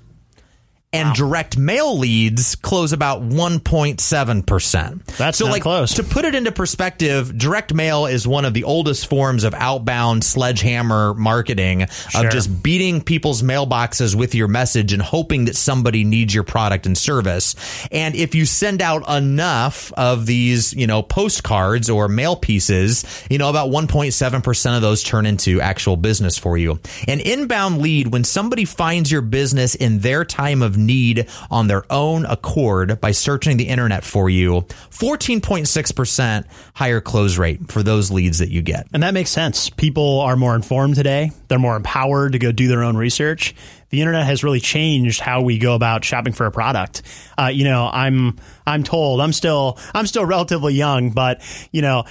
And 0.91 1.13
direct 1.15 1.55
mail 1.55 1.97
leads 1.99 2.55
close 2.55 2.93
about 2.93 3.21
1.7%. 3.21 5.05
That's 5.17 5.37
so 5.37 5.45
like 5.45 5.61
close. 5.61 5.93
to 5.95 6.03
put 6.03 6.25
it 6.25 6.33
into 6.33 6.51
perspective, 6.51 7.37
direct 7.37 7.73
mail 7.75 8.07
is 8.07 8.27
one 8.27 8.43
of 8.43 8.55
the 8.55 8.63
oldest 8.63 9.07
forms 9.07 9.43
of 9.43 9.53
outbound 9.53 10.23
sledgehammer 10.23 11.13
marketing 11.13 11.85
Sure. 12.09 12.25
of 12.25 12.31
just 12.31 12.63
beating 12.63 13.01
people's 13.01 13.43
mailboxes 13.43 14.15
with 14.15 14.33
your 14.33 14.47
message 14.47 14.91
and 14.91 15.01
hoping 15.01 15.45
that 15.45 15.55
somebody 15.55 16.03
needs 16.03 16.33
your 16.33 16.43
product 16.43 16.87
and 16.87 16.97
service. 16.97 17.55
And 17.91 18.15
if 18.15 18.33
you 18.33 18.47
send 18.47 18.81
out 18.81 19.07
enough 19.07 19.93
of 19.93 20.25
these, 20.25 20.73
you 20.73 20.87
know, 20.87 21.03
postcards 21.03 21.89
or 21.91 22.07
mail 22.07 22.35
pieces, 22.35 23.05
you 23.29 23.37
know, 23.37 23.49
about 23.49 23.69
1.7% 23.69 24.75
of 24.75 24.81
those 24.81 25.03
turn 25.03 25.27
into 25.27 25.61
actual 25.61 25.97
business 25.97 26.35
for 26.37 26.57
you. 26.57 26.79
An 27.07 27.19
inbound 27.19 27.79
lead, 27.81 28.07
when 28.07 28.23
somebody 28.23 28.65
finds 28.65 29.11
your 29.11 29.21
business 29.21 29.75
in 29.75 29.99
their 29.99 30.25
time 30.25 30.63
of 30.63 30.78
need 30.79 31.27
on 31.51 31.67
their 31.67 31.83
own 31.91 32.25
accord 32.25 32.99
by 33.01 33.11
searching 33.11 33.57
the 33.57 33.67
internet 33.67 34.03
for 34.03 34.29
you, 34.29 34.61
14.6% 34.91 36.45
higher 36.73 37.01
close 37.01 37.37
rate 37.37 37.71
for 37.71 37.83
those 37.83 38.11
leads 38.11 38.39
that 38.39 38.49
you 38.49 38.61
get. 38.61 38.87
And 38.93 39.03
that 39.03 39.13
makes 39.13 39.29
sense. 39.29 39.69
People 39.69 40.21
are 40.21 40.35
more 40.35 40.55
informed 40.55 40.95
today. 40.95 41.31
They're 41.47 41.59
more 41.59 41.75
empowered 41.75 42.33
to 42.33 42.39
go 42.39 42.51
do 42.51 42.67
their 42.67 42.83
own 42.83 42.97
research. 42.97 43.55
The 43.89 44.01
internet 44.01 44.25
has 44.25 44.43
really 44.43 44.59
changed 44.59 45.19
how 45.19 45.41
we 45.41 45.57
go 45.57 45.73
about 45.73 46.05
shopping 46.05 46.33
for 46.33 46.45
a 46.45 46.51
product. 46.51 47.01
Uh, 47.37 47.47
you 47.47 47.63
know, 47.63 47.89
I'm 47.91 48.37
I'm 48.65 48.83
told 48.83 49.19
I'm 49.19 49.33
still 49.33 49.79
I'm 49.93 50.05
still 50.05 50.25
relatively 50.25 50.75
young, 50.75 51.09
but 51.09 51.41
you 51.71 51.81
know, 51.81 52.03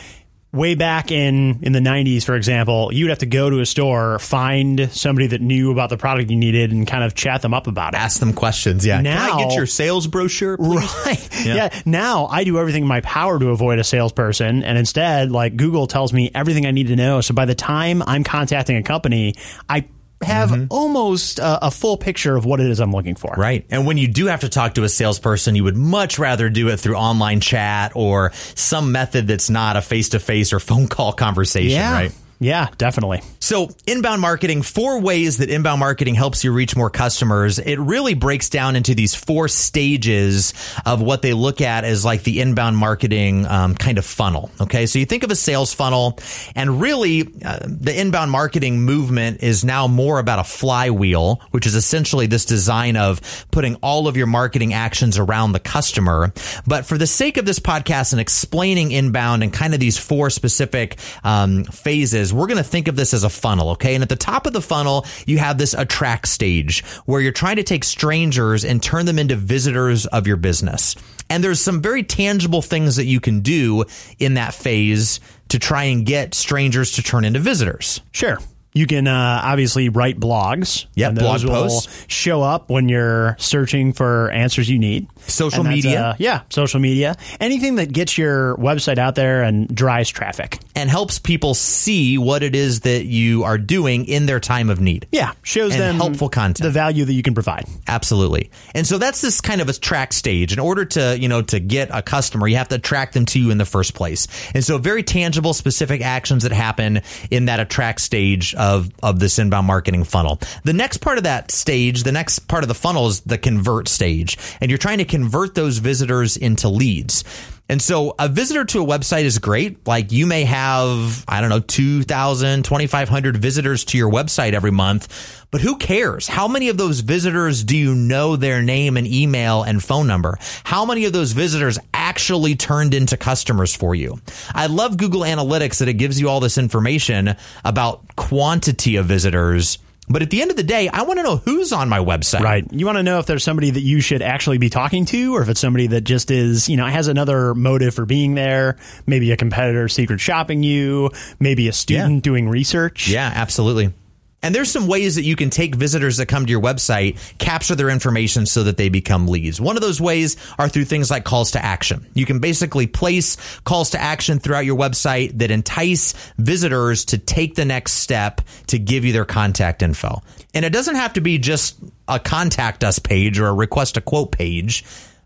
way 0.53 0.75
back 0.75 1.11
in 1.13 1.59
in 1.63 1.73
the 1.73 1.79
90s, 1.79 2.25
for 2.25 2.35
example, 2.35 2.91
you'd 2.93 3.11
have 3.11 3.19
to 3.19 3.27
go 3.27 3.51
to 3.51 3.61
a 3.61 3.67
store, 3.67 4.19
find 4.19 4.89
somebody 4.93 5.27
that 5.29 5.41
knew 5.43 5.71
about 5.71 5.91
the 5.91 5.99
product 5.99 6.31
you 6.31 6.37
needed, 6.37 6.73
and 6.73 6.87
kind 6.87 7.05
of 7.05 7.15
chat 7.15 7.43
them 7.43 7.53
up 7.53 7.67
about 7.67 7.93
it. 7.95 7.99
Ask 7.99 8.19
them 8.21 8.33
questions. 8.33 8.87
Yeah. 8.87 8.97
Can 9.03 9.07
I 9.09 9.27
Now- 9.29 9.39
get 9.49 9.55
your 9.57 9.67
sales 9.67 10.07
brochure, 10.07 10.57
please? 10.57 10.95
Right. 11.07 11.29
Yeah. 11.45 11.55
Yeah. 11.55 11.81
Now 11.87 12.27
I 12.27 12.45
do 12.45 12.59
everything 12.59 12.83
in 12.83 12.89
my 12.89 13.01
power 13.03 13.39
to 13.39 13.49
avoid 13.51 13.79
a 13.79 13.85
salesperson, 13.85 14.65
and 14.65 14.77
instead, 14.79 15.31
like 15.31 15.57
Google 15.57 15.87
tells 15.87 16.13
me 16.13 16.31
everything 16.35 16.67
I 16.67 16.71
need 16.73 16.89
to 16.89 16.97
know. 16.97 17.21
So 17.21 17.33
by 17.35 17.45
the 17.45 17.55
time 17.55 18.03
I'm 18.07 18.25
contacting 18.25 18.77
a 18.77 18.83
company, 18.83 19.35
I 19.69 19.85
have 20.23 20.51
mm-hmm. 20.51 20.67
almost 20.71 21.39
a, 21.39 21.67
a 21.67 21.71
full 21.71 21.97
picture 21.97 22.37
of 22.37 22.45
what 22.45 22.61
it 22.61 22.67
is 22.67 22.81
I'm 22.81 22.93
looking 22.93 23.15
for. 23.15 23.35
Right. 23.37 23.65
And 23.71 23.87
when 23.87 23.99
you 23.99 24.09
do 24.09 24.27
have 24.27 24.41
to 24.41 24.49
talk 24.49 24.75
to 24.75 24.85
a 24.85 24.89
salesperson, 24.89 25.55
you 25.55 25.65
would 25.65 25.77
much 25.77 26.19
rather 26.19 26.51
do 26.51 26.69
it 26.69 26.79
through 26.79 26.97
online 26.97 27.41
chat 27.41 27.93
or 27.95 28.33
some 28.55 28.93
method 28.93 29.27
that's 29.27 29.51
not 29.51 29.77
a 29.77 29.83
face 29.83 30.11
to 30.11 30.21
face 30.21 30.53
or 30.53 30.61
phone 30.61 30.89
call 30.89 31.13
conversation, 31.13 31.71
Yeah. 31.71 31.93
right? 31.93 32.13
Yeah, 32.41 32.69
definitely. 32.79 33.23
So, 33.49 33.71
inbound 33.87 34.21
marketing, 34.21 34.61
four 34.61 35.01
ways 35.01 35.39
that 35.39 35.49
inbound 35.49 35.81
marketing 35.81 36.15
helps 36.15 36.45
you 36.45 36.53
reach 36.53 36.77
more 36.77 36.91
customers. 36.91 37.59
It 37.59 37.77
really 37.79 38.13
breaks 38.13 38.51
down 38.51 38.77
into 38.77 38.95
these 38.95 39.15
four 39.15 39.49
stages 39.49 40.53
of 40.85 41.01
what 41.01 41.23
they 41.23 41.33
look 41.33 41.63
at 41.63 41.85
as 41.85 42.05
like 42.05 42.25
the 42.25 42.43
inbound 42.43 42.77
marketing 42.77 43.47
um, 43.47 43.75
kind 43.75 43.97
of 43.97 44.05
funnel. 44.05 44.51
Okay. 44.61 44.85
So, 44.85 44.99
you 44.99 45.07
think 45.07 45.23
of 45.23 45.31
a 45.31 45.35
sales 45.35 45.73
funnel, 45.73 46.19
and 46.55 46.79
really 46.79 47.23
uh, 47.43 47.61
the 47.63 47.99
inbound 47.99 48.31
marketing 48.31 48.83
movement 48.83 49.43
is 49.43 49.65
now 49.65 49.87
more 49.87 50.19
about 50.19 50.41
a 50.41 50.45
flywheel, 50.45 51.41
which 51.51 51.67
is 51.67 51.75
essentially 51.75 52.27
this 52.27 52.45
design 52.45 52.97
of 52.97 53.47
putting 53.51 53.77
all 53.77 54.09
of 54.09 54.17
your 54.19 54.27
marketing 54.27 54.75
actions 54.75 55.17
around 55.17 55.53
the 55.53 55.61
customer. 55.61 56.35
But 56.67 56.85
for 56.85 56.99
the 56.99 57.07
sake 57.07 57.39
of 57.39 57.47
this 57.47 57.61
podcast 57.61 58.13
and 58.13 58.21
explaining 58.21 58.93
inbound 58.93 59.43
and 59.43 59.51
kind 59.51 59.73
of 59.73 59.81
these 59.81 59.97
four 59.97 60.29
specific 60.29 60.99
um, 61.25 61.65
phases, 61.65 62.31
we're 62.31 62.47
going 62.47 62.59
to 62.59 62.63
think 62.63 62.89
of 62.89 62.97
this 62.97 63.15
as 63.15 63.25
a 63.25 63.38
funnel, 63.39 63.71
okay? 63.71 63.95
And 63.95 64.03
at 64.03 64.09
the 64.09 64.17
top 64.17 64.47
of 64.47 64.53
the 64.53 64.61
funnel, 64.61 65.07
you 65.27 65.39
have 65.39 65.59
this 65.59 65.75
attract 65.75 66.29
stage 66.29 66.85
where 67.07 67.21
you're 67.21 67.33
trying 67.33 67.57
to 67.57 67.63
take 67.63 67.85
strangers 67.85 68.65
and 68.65 68.83
turn 68.83 69.07
them 69.07 69.19
into 69.19 69.37
visitors 69.37 70.07
of 70.07 70.27
your 70.27 70.37
business. 70.37 70.97
And 71.31 71.45
there's 71.45 71.61
some 71.61 71.83
very 71.83 72.03
tangible 72.03 72.63
things 72.63 72.97
that 72.97 73.05
you 73.05 73.21
can 73.21 73.41
do 73.41 73.85
in 74.19 74.35
that 74.35 74.55
phase 74.55 75.21
to 75.49 75.59
try 75.59 75.85
and 75.85 76.05
get 76.05 76.35
strangers 76.35 76.93
to 76.93 77.03
turn 77.03 77.25
into 77.25 77.39
visitors. 77.41 78.01
Sure. 78.13 78.39
You 78.75 78.87
can 78.87 79.09
uh, 79.09 79.41
obviously 79.43 79.89
write 79.89 80.21
blogs. 80.21 80.87
Those 81.11 81.43
blog 81.43 81.45
will 81.45 81.63
posts. 81.63 82.05
show 82.07 82.43
up 82.43 82.71
when 82.71 82.89
you're 82.89 83.35
searching 83.39 83.93
for 83.93 84.31
answers 84.31 84.69
you 84.69 84.79
need. 84.79 85.09
Social 85.27 85.65
media. 85.65 86.01
uh, 86.01 86.15
yeah, 86.19 86.43
social 86.51 86.79
media. 86.79 87.17
Anything 87.41 87.77
that 87.77 87.93
gets 87.93 88.17
your 88.17 88.57
website 88.57 88.99
out 88.99 89.15
there 89.15 89.43
and 89.43 89.75
drives 89.75 90.11
traffic. 90.11 90.61
And 90.79 90.89
helps 90.89 91.19
people 91.19 91.55
see 91.55 92.19
what 92.19 92.43
it 92.43 92.55
is 92.55 92.81
that 92.81 93.05
you 93.05 93.45
are 93.45 93.59
doing 93.59 94.07
in 94.07 94.27
their 94.27 94.41
time 94.41 94.71
of 94.71 94.81
need. 94.81 95.09
Yeah, 95.13 95.33
shows 95.43 95.77
them 95.77 95.97
helpful 95.97 96.29
content. 96.29 96.65
the 96.65 96.71
value 96.71 97.05
that 97.05 97.13
you 97.13 97.23
can 97.23 97.35
provide. 97.35 97.67
Absolutely. 97.87 98.51
And 98.75 98.87
so 98.87 98.99
that's 98.99 99.21
this 99.21 99.41
kind 99.41 99.61
of 99.61 99.69
attract 99.69 100.15
stage. 100.15 100.53
In 100.53 100.59
order 100.59 100.85
to, 100.85 101.19
you 101.19 101.29
know, 101.29 101.43
to 101.43 101.59
get 101.59 101.91
a 101.93 102.01
customer, 102.03 102.47
you 102.47 102.57
have 102.57 102.69
to 102.69 102.77
attract 102.77 103.15
them 103.15 103.27
to 103.27 103.41
you 103.41 103.51
in 103.51 103.59
the 103.59 103.65
first 103.65 103.95
place. 103.95 104.27
And 104.55 104.65
so 104.65 104.79
very 104.79 105.03
tangible, 105.03 105.53
specific 105.53 106.01
actions 106.01 106.45
that 106.45 106.53
happen 106.53 107.03
in 107.31 107.47
that 107.47 107.61
attract 107.61 108.01
stage 108.01 108.55
of, 108.55 108.91
of 109.03 109.19
this 109.19 109.39
inbound 109.39 109.67
marketing 109.67 110.05
funnel. 110.05 110.41
The 110.65 110.73
next 110.73 110.99
part 110.99 111.19
of 111.19 111.25
that 111.25 111.51
stage, 111.51 112.05
the 112.05 112.13
next 112.13 112.41
part 112.49 112.63
of 112.63 112.69
the 112.69 112.75
funnel 112.75 113.09
is 113.09 113.21
the 113.21 113.39
convert 113.39 113.89
stage. 113.89 114.39
And 114.61 114.71
you're 114.71 114.79
trying 114.79 114.99
to 114.99 115.05
convert 115.05 115.55
those 115.55 115.79
visitors 115.79 116.37
into 116.37 116.69
leads. 116.69 117.25
And 117.69 117.83
so 117.83 118.15
a 118.19 118.29
visitor 118.29 118.65
to 118.65 118.83
a 118.83 118.87
website 118.87 119.25
is 119.25 119.39
great. 119.39 119.87
Like 119.87 120.11
you 120.11 120.27
may 120.27 120.45
have, 120.45 121.25
I 121.29 121.41
don't 121.41 121.51
know, 121.51 121.61
2,000, 121.61 122.65
2,500 122.65 123.37
visitors 123.37 123.85
to 123.87 123.99
your 123.99 124.11
website 124.11 124.55
every 124.55 124.71
month, 124.71 125.45
but 125.51 125.61
who 125.61 125.77
cares? 125.77 126.27
How 126.27 126.49
many 126.49 126.71
of 126.71 126.79
those 126.79 127.01
visitors 127.01 127.65
do 127.65 127.77
you 127.77 127.95
know 127.95 128.37
their 128.37 128.63
name 128.63 128.97
and 128.97 129.07
email 129.07 129.63
and 129.63 129.83
phone 129.83 130.07
number? 130.07 130.39
How 130.65 130.87
many 130.87 131.05
of 131.05 131.13
those 131.13 131.33
visitors 131.33 131.79
actually 131.93 132.55
turned 132.57 132.95
into 132.95 133.19
customers 133.19 133.75
for 133.77 133.95
you? 133.95 134.19
I 134.55 134.67
love 134.67 134.97
Google 134.97 135.23
Analytics 135.23 135.79
that 135.79 135.89
it 135.89 135.95
gives 135.95 136.19
you 136.19 136.29
all 136.31 136.41
this 136.41 136.59
information 136.59 137.37
about 137.65 138.17
quantity 138.17 138.97
of 138.97 139.07
visitors. 139.07 139.79
But 140.11 140.23
at 140.23 140.31
the 140.31 140.41
end 140.43 140.51
of 140.51 140.57
the 140.57 140.63
day, 140.63 140.89
I 140.89 141.03
want 141.03 141.19
to 141.19 141.23
know 141.23 141.37
who's 141.37 141.73
on 141.73 141.89
my 141.89 141.99
website. 141.99 142.41
Right. 142.41 142.65
You 142.73 142.87
want 142.87 142.97
to 142.97 143.03
know 143.03 143.19
if 143.19 143.27
there's 143.27 143.45
somebody 143.45 143.71
that 143.71 143.81
you 143.83 144.01
should 144.01 144.23
actually 144.23 144.59
be 144.59 144.71
talking 144.71 145.05
to 145.07 145.37
or 145.37 145.43
if 145.43 145.49
it's 145.49 145.61
somebody 145.61 145.87
that 145.89 146.03
just 146.03 146.31
is, 146.31 146.69
you 146.69 146.77
know, 146.77 146.87
has 146.87 147.09
another 147.09 147.55
motive 147.55 147.95
for 147.95 148.07
being 148.07 148.35
there. 148.35 148.77
Maybe 149.07 149.31
a 149.33 149.37
competitor 149.37 149.89
secret 149.89 150.21
shopping 150.21 150.63
you, 150.63 151.11
maybe 151.41 151.69
a 151.69 151.73
student 151.73 152.15
Yeah. 152.17 152.21
doing 152.21 152.49
research. 152.49 153.09
Yeah, 153.09 153.31
absolutely. 153.35 153.93
And 154.43 154.55
there's 154.55 154.71
some 154.71 154.87
ways 154.87 155.17
that 155.17 155.25
you 155.25 155.35
can 155.35 155.51
take 155.51 155.75
visitors 155.75 156.19
that 156.19 156.27
come 156.27 156.47
to 156.47 156.51
your 156.51 156.63
website, 156.63 157.19
capture 157.39 157.75
their 157.75 157.91
information 157.91 158.47
so 158.47 158.65
that 158.65 158.77
they 158.77 158.89
become 158.89 159.27
leads. 159.27 159.61
One 159.61 159.77
of 159.77 159.83
those 159.83 160.01
ways 160.01 160.37
are 160.59 160.69
through 160.69 160.85
things 160.85 161.11
like 161.11 161.25
calls 161.25 161.53
to 161.53 161.65
action. 161.65 162.07
You 162.15 162.25
can 162.25 162.39
basically 162.39 162.87
place 162.87 163.37
calls 163.61 163.91
to 163.91 164.01
action 164.01 164.39
throughout 164.39 164.65
your 164.65 164.79
website 164.79 165.39
that 165.39 165.51
entice 165.51 166.15
visitors 166.39 167.05
to 167.07 167.19
take 167.19 167.57
the 167.57 167.65
next 167.65 167.95
step 167.95 168.41
to 168.69 168.79
give 168.79 169.05
you 169.05 169.13
their 169.13 169.25
contact 169.25 169.83
info. 169.83 170.23
And 170.55 170.65
it 170.65 170.73
doesn't 170.73 170.97
have 170.97 171.15
to 171.15 171.21
be 171.21 171.39
just 171.39 171.77
a 172.07 172.21
contact 172.21 172.85
us 172.85 172.99
page 172.99 173.41
or 173.41 173.49
a 173.49 173.55
request 173.55 173.97
a 173.97 174.01
quote 174.01 174.31
page, 174.31 174.85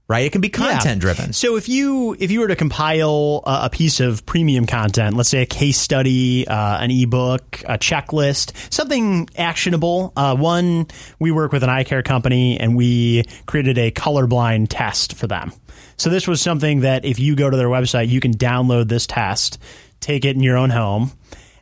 right? 0.08 0.26
It 0.26 0.32
can 0.32 0.40
be 0.40 0.48
content 0.48 1.00
driven. 1.00 1.32
So 1.32 1.56
if 1.56 1.68
you 1.68 2.14
if 2.18 2.30
you 2.30 2.40
were 2.40 2.48
to 2.48 2.56
compile 2.56 3.42
uh, 3.44 3.62
a 3.64 3.70
piece 3.70 4.00
of 4.00 4.26
premium 4.26 4.66
content, 4.66 5.16
let's 5.16 5.28
say 5.28 5.42
a 5.42 5.46
case 5.46 5.78
study, 5.78 6.46
uh, 6.46 6.78
an 6.78 6.90
ebook, 6.90 7.62
a 7.64 7.78
checklist, 7.78 8.52
something 8.72 9.28
actionable. 9.36 10.12
Uh, 10.16 10.36
one, 10.36 10.86
we 11.18 11.30
work 11.30 11.52
with 11.52 11.62
an 11.62 11.70
eye 11.70 11.84
care 11.84 12.02
company, 12.02 12.58
and 12.58 12.76
we 12.76 13.24
created 13.46 13.78
a 13.78 13.90
colorblind 13.90 14.66
test 14.68 15.14
for 15.14 15.26
them. 15.26 15.52
So 15.96 16.10
this 16.10 16.26
was 16.26 16.40
something 16.40 16.80
that 16.80 17.04
if 17.04 17.18
you 17.18 17.36
go 17.36 17.48
to 17.48 17.56
their 17.56 17.68
website, 17.68 18.08
you 18.08 18.20
can 18.20 18.34
download 18.34 18.88
this 18.88 19.06
test, 19.06 19.58
take 20.00 20.24
it 20.24 20.36
in 20.36 20.42
your 20.42 20.56
own 20.56 20.70
home. 20.70 21.12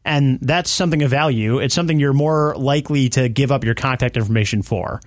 And 0.05 0.39
that's 0.41 0.71
something 0.71 1.03
of 1.03 1.11
value. 1.11 1.59
It's 1.59 1.75
something 1.75 2.01
you're 2.01 2.15
more 2.15 2.55
likely 2.57 3.11
to 3.11 3.29
give 3.29 3.53
up 3.53 3.65
your 3.65 3.75
contact 3.75 4.17
information 4.17 4.63
for 4.63 5.01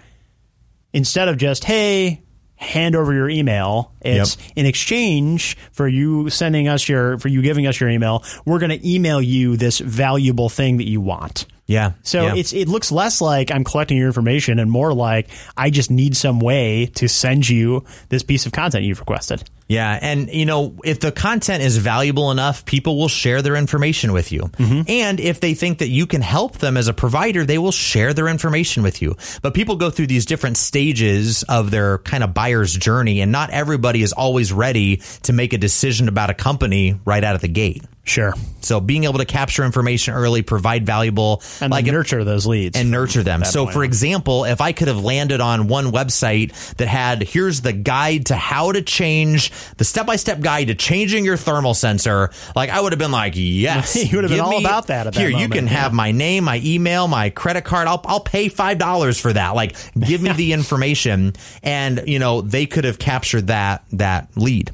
instead 0.94 1.28
of 1.28 1.38
just 1.38 1.63
hey 1.63 2.23
hand 2.63 2.96
over 2.96 3.13
your 3.13 3.29
email 3.29 3.91
it's 4.01 4.38
in 4.55 4.65
exchange 4.65 5.55
for 5.72 5.88
you 5.88 6.29
sending 6.29 6.67
us 6.67 6.88
your 6.89 7.17
for 7.20 7.27
you 7.27 7.41
giving 7.41 7.67
us 7.67 7.79
your 7.79 7.89
email 7.89 8.24
we're 8.46 8.60
going 8.60 8.70
to 8.72 8.89
email 8.89 9.22
you 9.22 9.55
this 9.58 9.79
valuable 9.79 10.50
thing 10.50 10.77
that 10.77 10.88
you 10.88 11.00
want 11.01 11.46
Yeah. 11.67 11.91
so 12.03 12.24
yeah. 12.24 12.36
it's 12.36 12.53
it 12.53 12.67
looks 12.67 12.91
less 12.91 13.22
like 13.22 13.51
I'm 13.51 13.63
collecting 13.63 13.98
your 13.98 14.08
information 14.08 14.60
and 14.60 14.70
more 14.72 14.93
like 14.93 15.27
I 15.58 15.70
just 15.70 15.91
need 15.91 16.15
some 16.15 16.39
way 16.39 16.88
to 16.96 17.08
send 17.08 17.48
you 17.48 17.84
this 18.10 18.24
piece 18.24 18.46
of 18.46 18.51
content 18.51 18.84
you've 18.86 19.00
requested. 19.00 19.43
Yeah, 19.74 19.98
and 20.00 20.30
you 20.30 20.46
know, 20.46 20.75
if 20.84 21.00
the 21.00 21.12
content 21.12 21.63
is 21.63 21.77
valuable 21.77 22.30
enough, 22.32 22.63
people 22.65 22.98
will 22.98 23.08
share 23.08 23.42
their 23.42 23.56
information 23.56 24.13
with 24.13 24.32
you. 24.32 24.42
Mm-hmm. 24.42 24.82
And 24.88 25.20
if 25.20 25.39
they 25.39 25.56
think 25.56 25.80
that 25.80 25.89
you 25.89 26.06
can 26.06 26.22
help 26.22 26.60
them 26.60 26.77
as 26.77 26.88
a 26.88 26.94
provider, 26.94 27.44
they 27.44 27.58
will 27.58 27.72
share 27.72 28.13
their 28.13 28.27
information 28.27 28.84
with 28.84 29.01
you. 29.01 29.15
But 29.42 29.53
people 29.53 29.75
go 29.75 29.89
through 29.89 30.08
these 30.08 30.25
different 30.25 30.58
stages 30.58 31.44
of 31.44 31.72
their 31.72 31.98
kind 32.00 32.24
of 32.24 32.34
buyer's 32.34 32.75
journey, 32.75 33.22
and 33.22 33.32
not 33.32 33.50
everybody 33.50 34.03
is 34.03 34.13
always 34.13 34.53
ready 34.53 34.98
to 35.24 35.34
make 35.34 35.53
a 35.53 35.58
decision 35.58 36.08
about 36.08 36.30
a 36.30 36.34
company 36.36 37.00
right 37.06 37.24
out 37.24 37.36
of 37.36 37.42
the 37.42 37.48
gate. 37.48 37.84
Sure. 38.05 38.33
So 38.60 38.81
being 38.81 39.05
able 39.05 39.19
to 39.19 39.25
capture 39.25 39.63
information 39.63 40.13
early, 40.13 40.41
provide 40.41 40.86
valuable, 40.86 41.41
And 41.62 41.72
like 41.72 41.86
nurture 41.86 42.25
those 42.25 42.45
leads. 42.45 42.77
and 42.77 42.91
nurture 42.91 43.24
them. 43.24 43.45
So, 43.45 43.63
point 43.63 43.74
for 43.74 43.83
example, 43.86 44.43
if 44.43 44.60
I 44.60 44.74
could 44.74 44.89
have 44.89 45.01
landed 45.01 45.39
on 45.39 45.67
one 45.69 45.91
website 45.93 46.53
that 46.75 46.89
had 46.89 47.24
here's 47.24 47.62
the 47.62 47.72
guide 47.72 48.25
to 48.25 48.36
how 48.36 48.74
to 48.74 48.81
change 48.81 49.51
the 49.77 49.86
step 49.86 50.05
by 50.05 50.17
step 50.17 50.41
guide 50.41 50.67
to 50.67 50.75
changing 50.75 51.24
your 51.24 51.38
thermal 51.38 51.74
sensor, 51.74 52.31
like 52.57 52.69
I 52.69 52.81
would 52.81 52.91
have 52.91 53.00
been 53.00 53.12
like, 53.12 53.33
yes, 53.38 53.95
You 54.12 54.17
would 54.17 54.25
have 54.25 54.31
been 54.31 54.41
all 54.41 54.50
me- 54.51 54.60
about 54.65 54.88
that 54.88 55.07
at 55.07 55.13
that 55.13 55.19
Here, 55.19 55.29
you 55.29 55.48
can 55.48 55.65
yeah. 55.67 55.72
have 55.74 55.93
my 55.93 56.12
name, 56.12 56.43
my 56.43 56.60
email, 56.63 57.07
my 57.07 57.29
credit 57.29 57.63
card. 57.63 57.88
I'll 57.88 58.01
I'll 58.05 58.19
pay 58.19 58.50
five 58.50 58.77
dollars 58.79 59.17
for 59.17 59.31
that. 59.31 59.51
Like, 59.55 59.77
give 59.98 60.22
me 60.22 60.31
the 60.33 60.51
information, 60.51 61.33
and 61.63 62.03
you 62.05 62.19
know 62.19 62.41
they 62.41 62.65
could 62.65 62.83
have 62.83 63.00
captured 63.00 63.48
that 63.48 63.86
that 63.93 64.27
lead. 64.36 64.72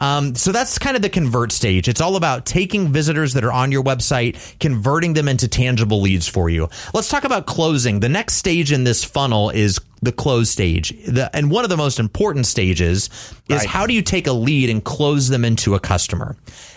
Um, 0.00 0.34
so 0.34 0.52
that's 0.52 0.78
kind 0.78 0.96
of 0.96 1.02
the 1.02 1.08
convert 1.08 1.52
stage. 1.52 1.88
It's 1.88 2.00
all 2.00 2.16
about 2.16 2.46
taking 2.46 2.88
visitors 2.88 3.34
that 3.34 3.44
are 3.44 3.52
on 3.52 3.72
your 3.72 3.82
website, 3.82 4.58
converting 4.60 5.14
them 5.14 5.28
into 5.28 5.48
tangible 5.48 6.00
leads 6.00 6.28
for 6.28 6.48
you. 6.48 6.68
Let's 6.94 7.08
talk 7.08 7.24
about 7.24 7.46
closing. 7.46 8.00
The 8.00 8.08
next 8.08 8.34
stage 8.34 8.72
in 8.72 8.84
this 8.84 9.04
funnel 9.04 9.50
is 9.50 9.80
the 10.02 10.12
close 10.12 10.50
stage. 10.50 10.90
The, 11.06 11.34
and 11.34 11.50
one 11.50 11.64
of 11.64 11.70
the 11.70 11.76
most 11.76 11.98
important 11.98 12.46
stages 12.46 13.10
is 13.48 13.58
Right. 13.58 13.66
how 13.66 13.86
do 13.86 13.94
you 13.94 14.02
take 14.02 14.26
a 14.26 14.32
lead 14.32 14.70
and 14.70 14.82
close 14.84 15.28
them 15.28 15.44
into 15.44 15.74
a 15.74 15.80
customer? 15.80 16.36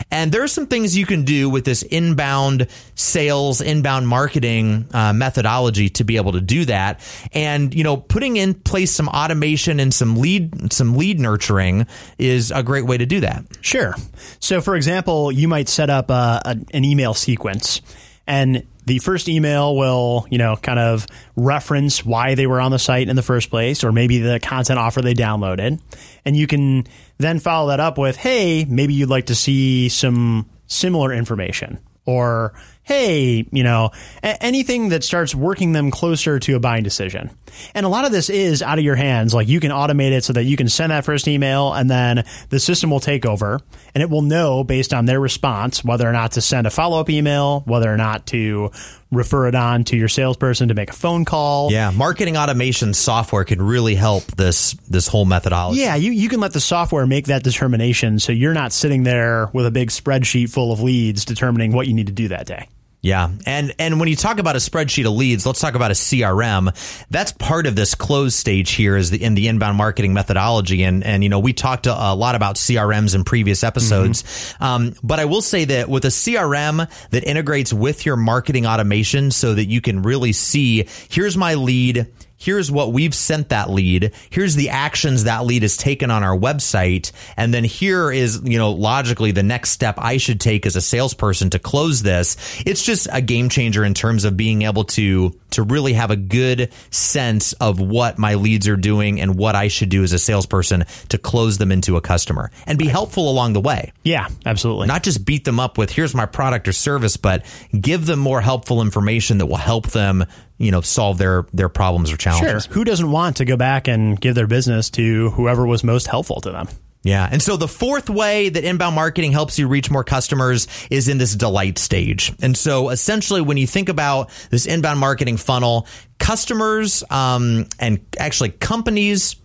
And 0.10 0.32
there 0.32 0.44
are 0.44 0.48
some 0.48 0.68
things 0.68 0.98
you 0.98 1.06
can 1.06 1.24
do 1.24 1.50
with 1.50 1.64
this 1.66 1.84
inbound 1.84 2.68
sales, 2.96 3.62
inbound 3.62 4.08
marketing 4.08 4.88
uh, 4.94 5.14
methodology 5.14 5.90
to 5.90 6.04
be 6.04 6.18
able 6.18 6.32
to 6.34 6.42
do 6.42 6.66
that. 6.66 7.00
And 7.34 7.74
you 7.74 7.84
know, 7.84 7.98
putting 7.98 8.38
in 8.38 8.54
place 8.54 8.92
some 8.92 9.08
automation 9.08 9.80
and 9.80 9.94
some 9.94 10.16
lead, 10.18 10.74
some 10.74 10.96
lead 10.96 11.20
nurturing 11.20 11.86
is 12.18 12.52
a 12.52 12.64
great 12.64 12.86
way 12.86 12.98
to 12.98 13.06
do 13.06 13.20
that. 13.22 13.46
Sure. 13.62 13.96
So, 14.40 14.62
for 14.62 14.76
example, 14.76 15.32
you 15.32 15.48
might 15.48 15.70
set 15.70 15.90
up 15.90 16.10
a, 16.10 16.42
a, 16.46 16.58
an 16.74 16.84
email 16.86 17.14
sequence, 17.14 17.82
and 18.32 18.64
the 18.86 19.00
first 19.00 19.28
email 19.28 19.76
will, 19.76 20.26
you 20.32 20.38
know, 20.38 20.56
kind 20.56 20.80
of 20.80 21.06
reference 21.36 22.06
why 22.06 22.34
they 22.34 22.48
were 22.48 22.62
on 22.62 22.72
the 22.72 22.80
site 22.80 23.10
in 23.10 23.18
the 23.18 23.22
first 23.22 23.50
place, 23.50 23.84
or 23.84 23.92
maybe 23.92 24.20
the 24.20 24.40
content 24.40 24.80
offer 24.80 25.02
they 25.02 25.14
downloaded, 25.14 25.82
and 26.24 26.38
you 26.38 26.48
can 26.48 26.88
then 27.18 27.40
follow 27.40 27.68
that 27.68 27.82
up 27.82 27.98
with, 27.98 28.16
"Hey, 28.16 28.66
maybe 28.70 28.94
you'd 28.94 29.10
like 29.10 29.26
to 29.26 29.36
see 29.36 29.90
some 29.90 30.46
similar 30.66 31.14
information," 31.14 31.80
or 32.06 32.54
hey, 32.92 33.48
you 33.54 33.64
know, 33.64 33.90
a- 34.22 34.44
anything 34.44 34.90
that 34.90 35.02
starts 35.02 35.34
working 35.34 35.72
them 35.72 35.92
closer 35.92 36.40
to 36.40 36.56
a 36.58 36.60
buying 36.60 36.84
decision. 36.84 37.30
And 37.74 37.86
a 37.86 37.90
lot 37.90 38.04
of 38.04 38.12
this 38.12 38.30
is 38.30 38.62
out 38.62 38.80
of 38.80 38.84
your 38.84 38.96
hands. 38.96 39.34
Like 39.34 39.48
you 39.48 39.62
can 39.62 39.72
automate 39.72 40.12
it 40.12 40.26
so 40.26 40.34
that 40.34 40.44
you 40.44 40.58
can 40.58 40.68
send 40.68 40.92
that 40.92 41.06
first 41.06 41.26
email 41.28 41.74
and 41.74 41.90
then 41.90 42.26
the 42.50 42.60
system 42.60 42.90
will 42.90 43.00
take 43.00 43.26
over 43.26 43.62
and 43.96 44.02
it 44.02 44.10
will 44.10 44.22
know 44.22 44.66
based 44.66 44.94
on 44.94 45.06
their 45.06 45.22
response 45.22 45.86
whether 45.86 46.08
or 46.08 46.12
not 46.12 46.34
to 46.34 46.42
send 46.42 46.68
a 46.68 46.70
follow 46.70 47.00
up 47.00 47.10
email, 47.10 47.62
whether 47.62 47.92
or 47.92 47.96
not 47.98 48.26
to 48.28 48.72
refer 49.10 49.48
it 49.48 49.56
on 49.56 49.84
to 49.86 49.98
your 49.98 50.08
salesperson 50.08 50.70
to 50.70 50.74
make 50.74 50.90
a 50.90 50.94
phone 50.94 51.24
call. 51.26 51.72
Yeah, 51.72 51.92
marketing 51.92 52.38
automation 52.38 52.94
software 52.94 53.44
can 53.44 53.62
really 53.62 53.96
help 53.96 54.24
this 54.26 54.74
this 54.90 55.08
whole 55.08 55.26
methodology. 55.26 55.82
Yeah, 55.82 55.96
you, 55.96 56.12
you 56.12 56.30
can 56.30 56.40
let 56.40 56.54
the 56.54 56.62
software 56.62 57.06
make 57.06 57.28
that 57.28 57.44
determination 57.44 58.20
so 58.20 58.32
you're 58.32 58.54
not 58.54 58.72
sitting 58.74 59.04
there 59.04 59.50
with 59.54 59.66
a 59.66 59.72
big 59.72 59.90
spreadsheet 59.90 60.50
full 60.50 60.72
of 60.72 60.82
leads 60.82 61.26
determining 61.26 61.74
what 61.74 61.88
you 61.88 61.94
need 61.94 62.08
to 62.08 62.14
do 62.14 62.30
that 62.30 62.48
day. 62.48 62.68
Yeah. 63.02 63.32
And 63.48 63.74
and 63.80 64.00
when 64.00 64.10
you 64.10 64.16
talk 64.16 64.38
about 64.38 64.56
a 64.56 64.60
spreadsheet 64.60 65.08
of 65.08 65.14
leads, 65.14 65.46
let's 65.46 65.60
talk 65.60 65.74
about 65.74 65.90
a 65.90 65.96
CRM. 65.96 67.06
That's 67.10 67.32
part 67.32 67.66
of 67.66 67.76
this 67.76 67.96
close 67.96 68.36
stage 68.36 68.72
here 68.72 68.96
is 68.96 69.10
the 69.10 69.24
in 69.24 69.34
the 69.34 69.48
inbound 69.48 69.78
marketing 69.78 70.14
methodology. 70.14 70.84
And 70.84 71.04
and 71.04 71.24
you 71.24 71.30
know, 71.30 71.40
we 71.40 71.52
talked 71.52 71.88
a, 71.88 71.94
a 71.94 72.14
lot 72.14 72.36
about 72.36 72.58
CRMs 72.58 73.16
in 73.16 73.24
previous 73.24 73.64
episodes. 73.64 74.22
Mm-hmm. 74.22 74.64
Um, 74.64 74.94
but 75.02 75.20
I 75.20 75.26
will 75.26 75.42
say 75.42 75.66
that 75.66 75.90
with 75.90 76.06
a 76.06 76.10
CRM 76.10 76.88
that 77.10 77.24
integrates 77.24 77.74
with 77.74 78.06
your 78.06 78.18
marketing 78.18 78.68
automation 78.68 79.32
so 79.32 79.56
that 79.56 79.66
you 79.66 79.82
can 79.82 80.04
really 80.04 80.32
see 80.32 80.88
here's 81.10 81.36
my 81.36 81.56
lead 81.56 82.06
here's 82.42 82.72
what 82.72 82.92
we've 82.92 83.14
sent 83.14 83.50
that 83.50 83.70
lead. 83.70 84.12
Here's 84.32 84.56
the 84.56 84.70
actions 84.70 85.26
that 85.26 85.46
lead 85.46 85.62
has 85.62 85.78
taken 85.78 86.10
on 86.10 86.24
our 86.24 86.36
website. 86.36 87.12
And 87.38 87.54
then 87.54 87.64
here 87.64 88.12
is, 88.12 88.42
you 88.44 88.58
know, 88.58 88.72
logically 88.72 89.32
the 89.32 89.44
next 89.44 89.70
step 89.70 89.96
I 90.00 90.18
should 90.18 90.42
take 90.42 90.66
as 90.66 90.76
a 90.76 90.82
salesperson 90.82 91.52
to 91.52 91.60
close 91.60 92.02
this. 92.02 92.36
It's 92.66 92.84
just 92.84 93.08
a 93.12 93.22
game 93.22 93.50
changer 93.50 93.86
in 93.86 93.94
terms 93.94 94.26
of 94.26 94.36
being 94.36 94.64
able 94.64 94.86
to, 94.86 95.40
to 95.52 95.64
really 95.64 95.94
have 95.94 96.12
a 96.12 96.16
good 96.16 96.72
sense 96.90 97.54
of 97.54 97.80
what 97.80 98.18
my 98.18 98.36
leads 98.36 98.68
are 98.68 98.78
doing 98.78 99.22
and 99.22 99.36
what 99.36 99.56
I 99.56 99.68
should 99.68 99.90
do 99.90 100.04
as 100.04 100.14
a 100.14 100.20
salesperson 100.20 100.86
to 101.10 101.18
close 101.18 101.58
them 101.58 101.72
into 101.72 101.98
a 101.98 102.02
customer 102.02 102.52
and 102.66 102.78
be 102.78 102.88
helpful 102.88 103.30
along 103.30 103.54
the 103.54 103.62
way. 103.62 103.94
Yeah, 104.04 104.28
absolutely. 104.46 104.88
Not 104.88 105.04
just 105.04 105.26
beat 105.26 105.46
them 105.46 105.60
up 105.60 105.78
with 105.78 105.92
here's 105.92 106.14
my 106.14 106.26
product 106.26 106.68
or 106.68 106.74
service, 106.74 107.18
but 107.18 107.46
give 107.80 108.06
them 108.06 108.20
more 108.20 108.42
helpful 108.42 108.82
information 108.82 109.38
that 109.38 109.46
will 109.46 109.58
help 109.58 109.88
them 109.88 110.26
you 110.58 110.72
know 110.72 110.82
solve 110.82 111.18
their 111.18 111.46
their 111.54 111.70
problems 111.70 112.12
or 112.12 112.18
challenges. 112.18 112.66
Sure. 112.66 112.74
Who 112.74 112.84
doesn't 112.84 113.12
want 113.12 113.38
to 113.38 113.46
go 113.46 113.58
back 113.58 113.88
and 113.88 114.20
give 114.20 114.36
their 114.36 114.48
business 114.48 114.90
to 114.92 115.32
whoever 115.32 115.66
was 115.66 115.84
most 115.84 116.08
helpful 116.08 116.40
to 116.42 116.52
them? 116.52 116.68
Yeah. 117.04 117.28
And 117.32 117.42
so 117.42 117.58
the 117.58 117.68
fourth 117.68 118.10
way 118.10 118.50
that 118.50 118.64
inbound 118.64 118.96
marketing 118.96 119.32
helps 119.32 119.58
you 119.58 119.68
reach 119.68 119.90
more 119.90 120.04
customers 120.04 120.68
is 120.92 121.08
in 121.08 121.18
this 121.18 121.36
delight 121.36 121.80
stage. 121.80 122.32
And 122.42 122.56
so 122.56 122.90
essentially, 122.90 123.42
when 123.42 123.58
you 123.58 123.66
think 123.66 123.90
about 123.90 124.30
this 124.52 124.68
inbound 124.68 125.00
marketing 125.00 125.38
funnel, 125.38 125.88
customers 126.20 127.04
um, 127.10 127.68
and 127.80 128.06
actually 128.20 128.50
companies, 128.50 129.36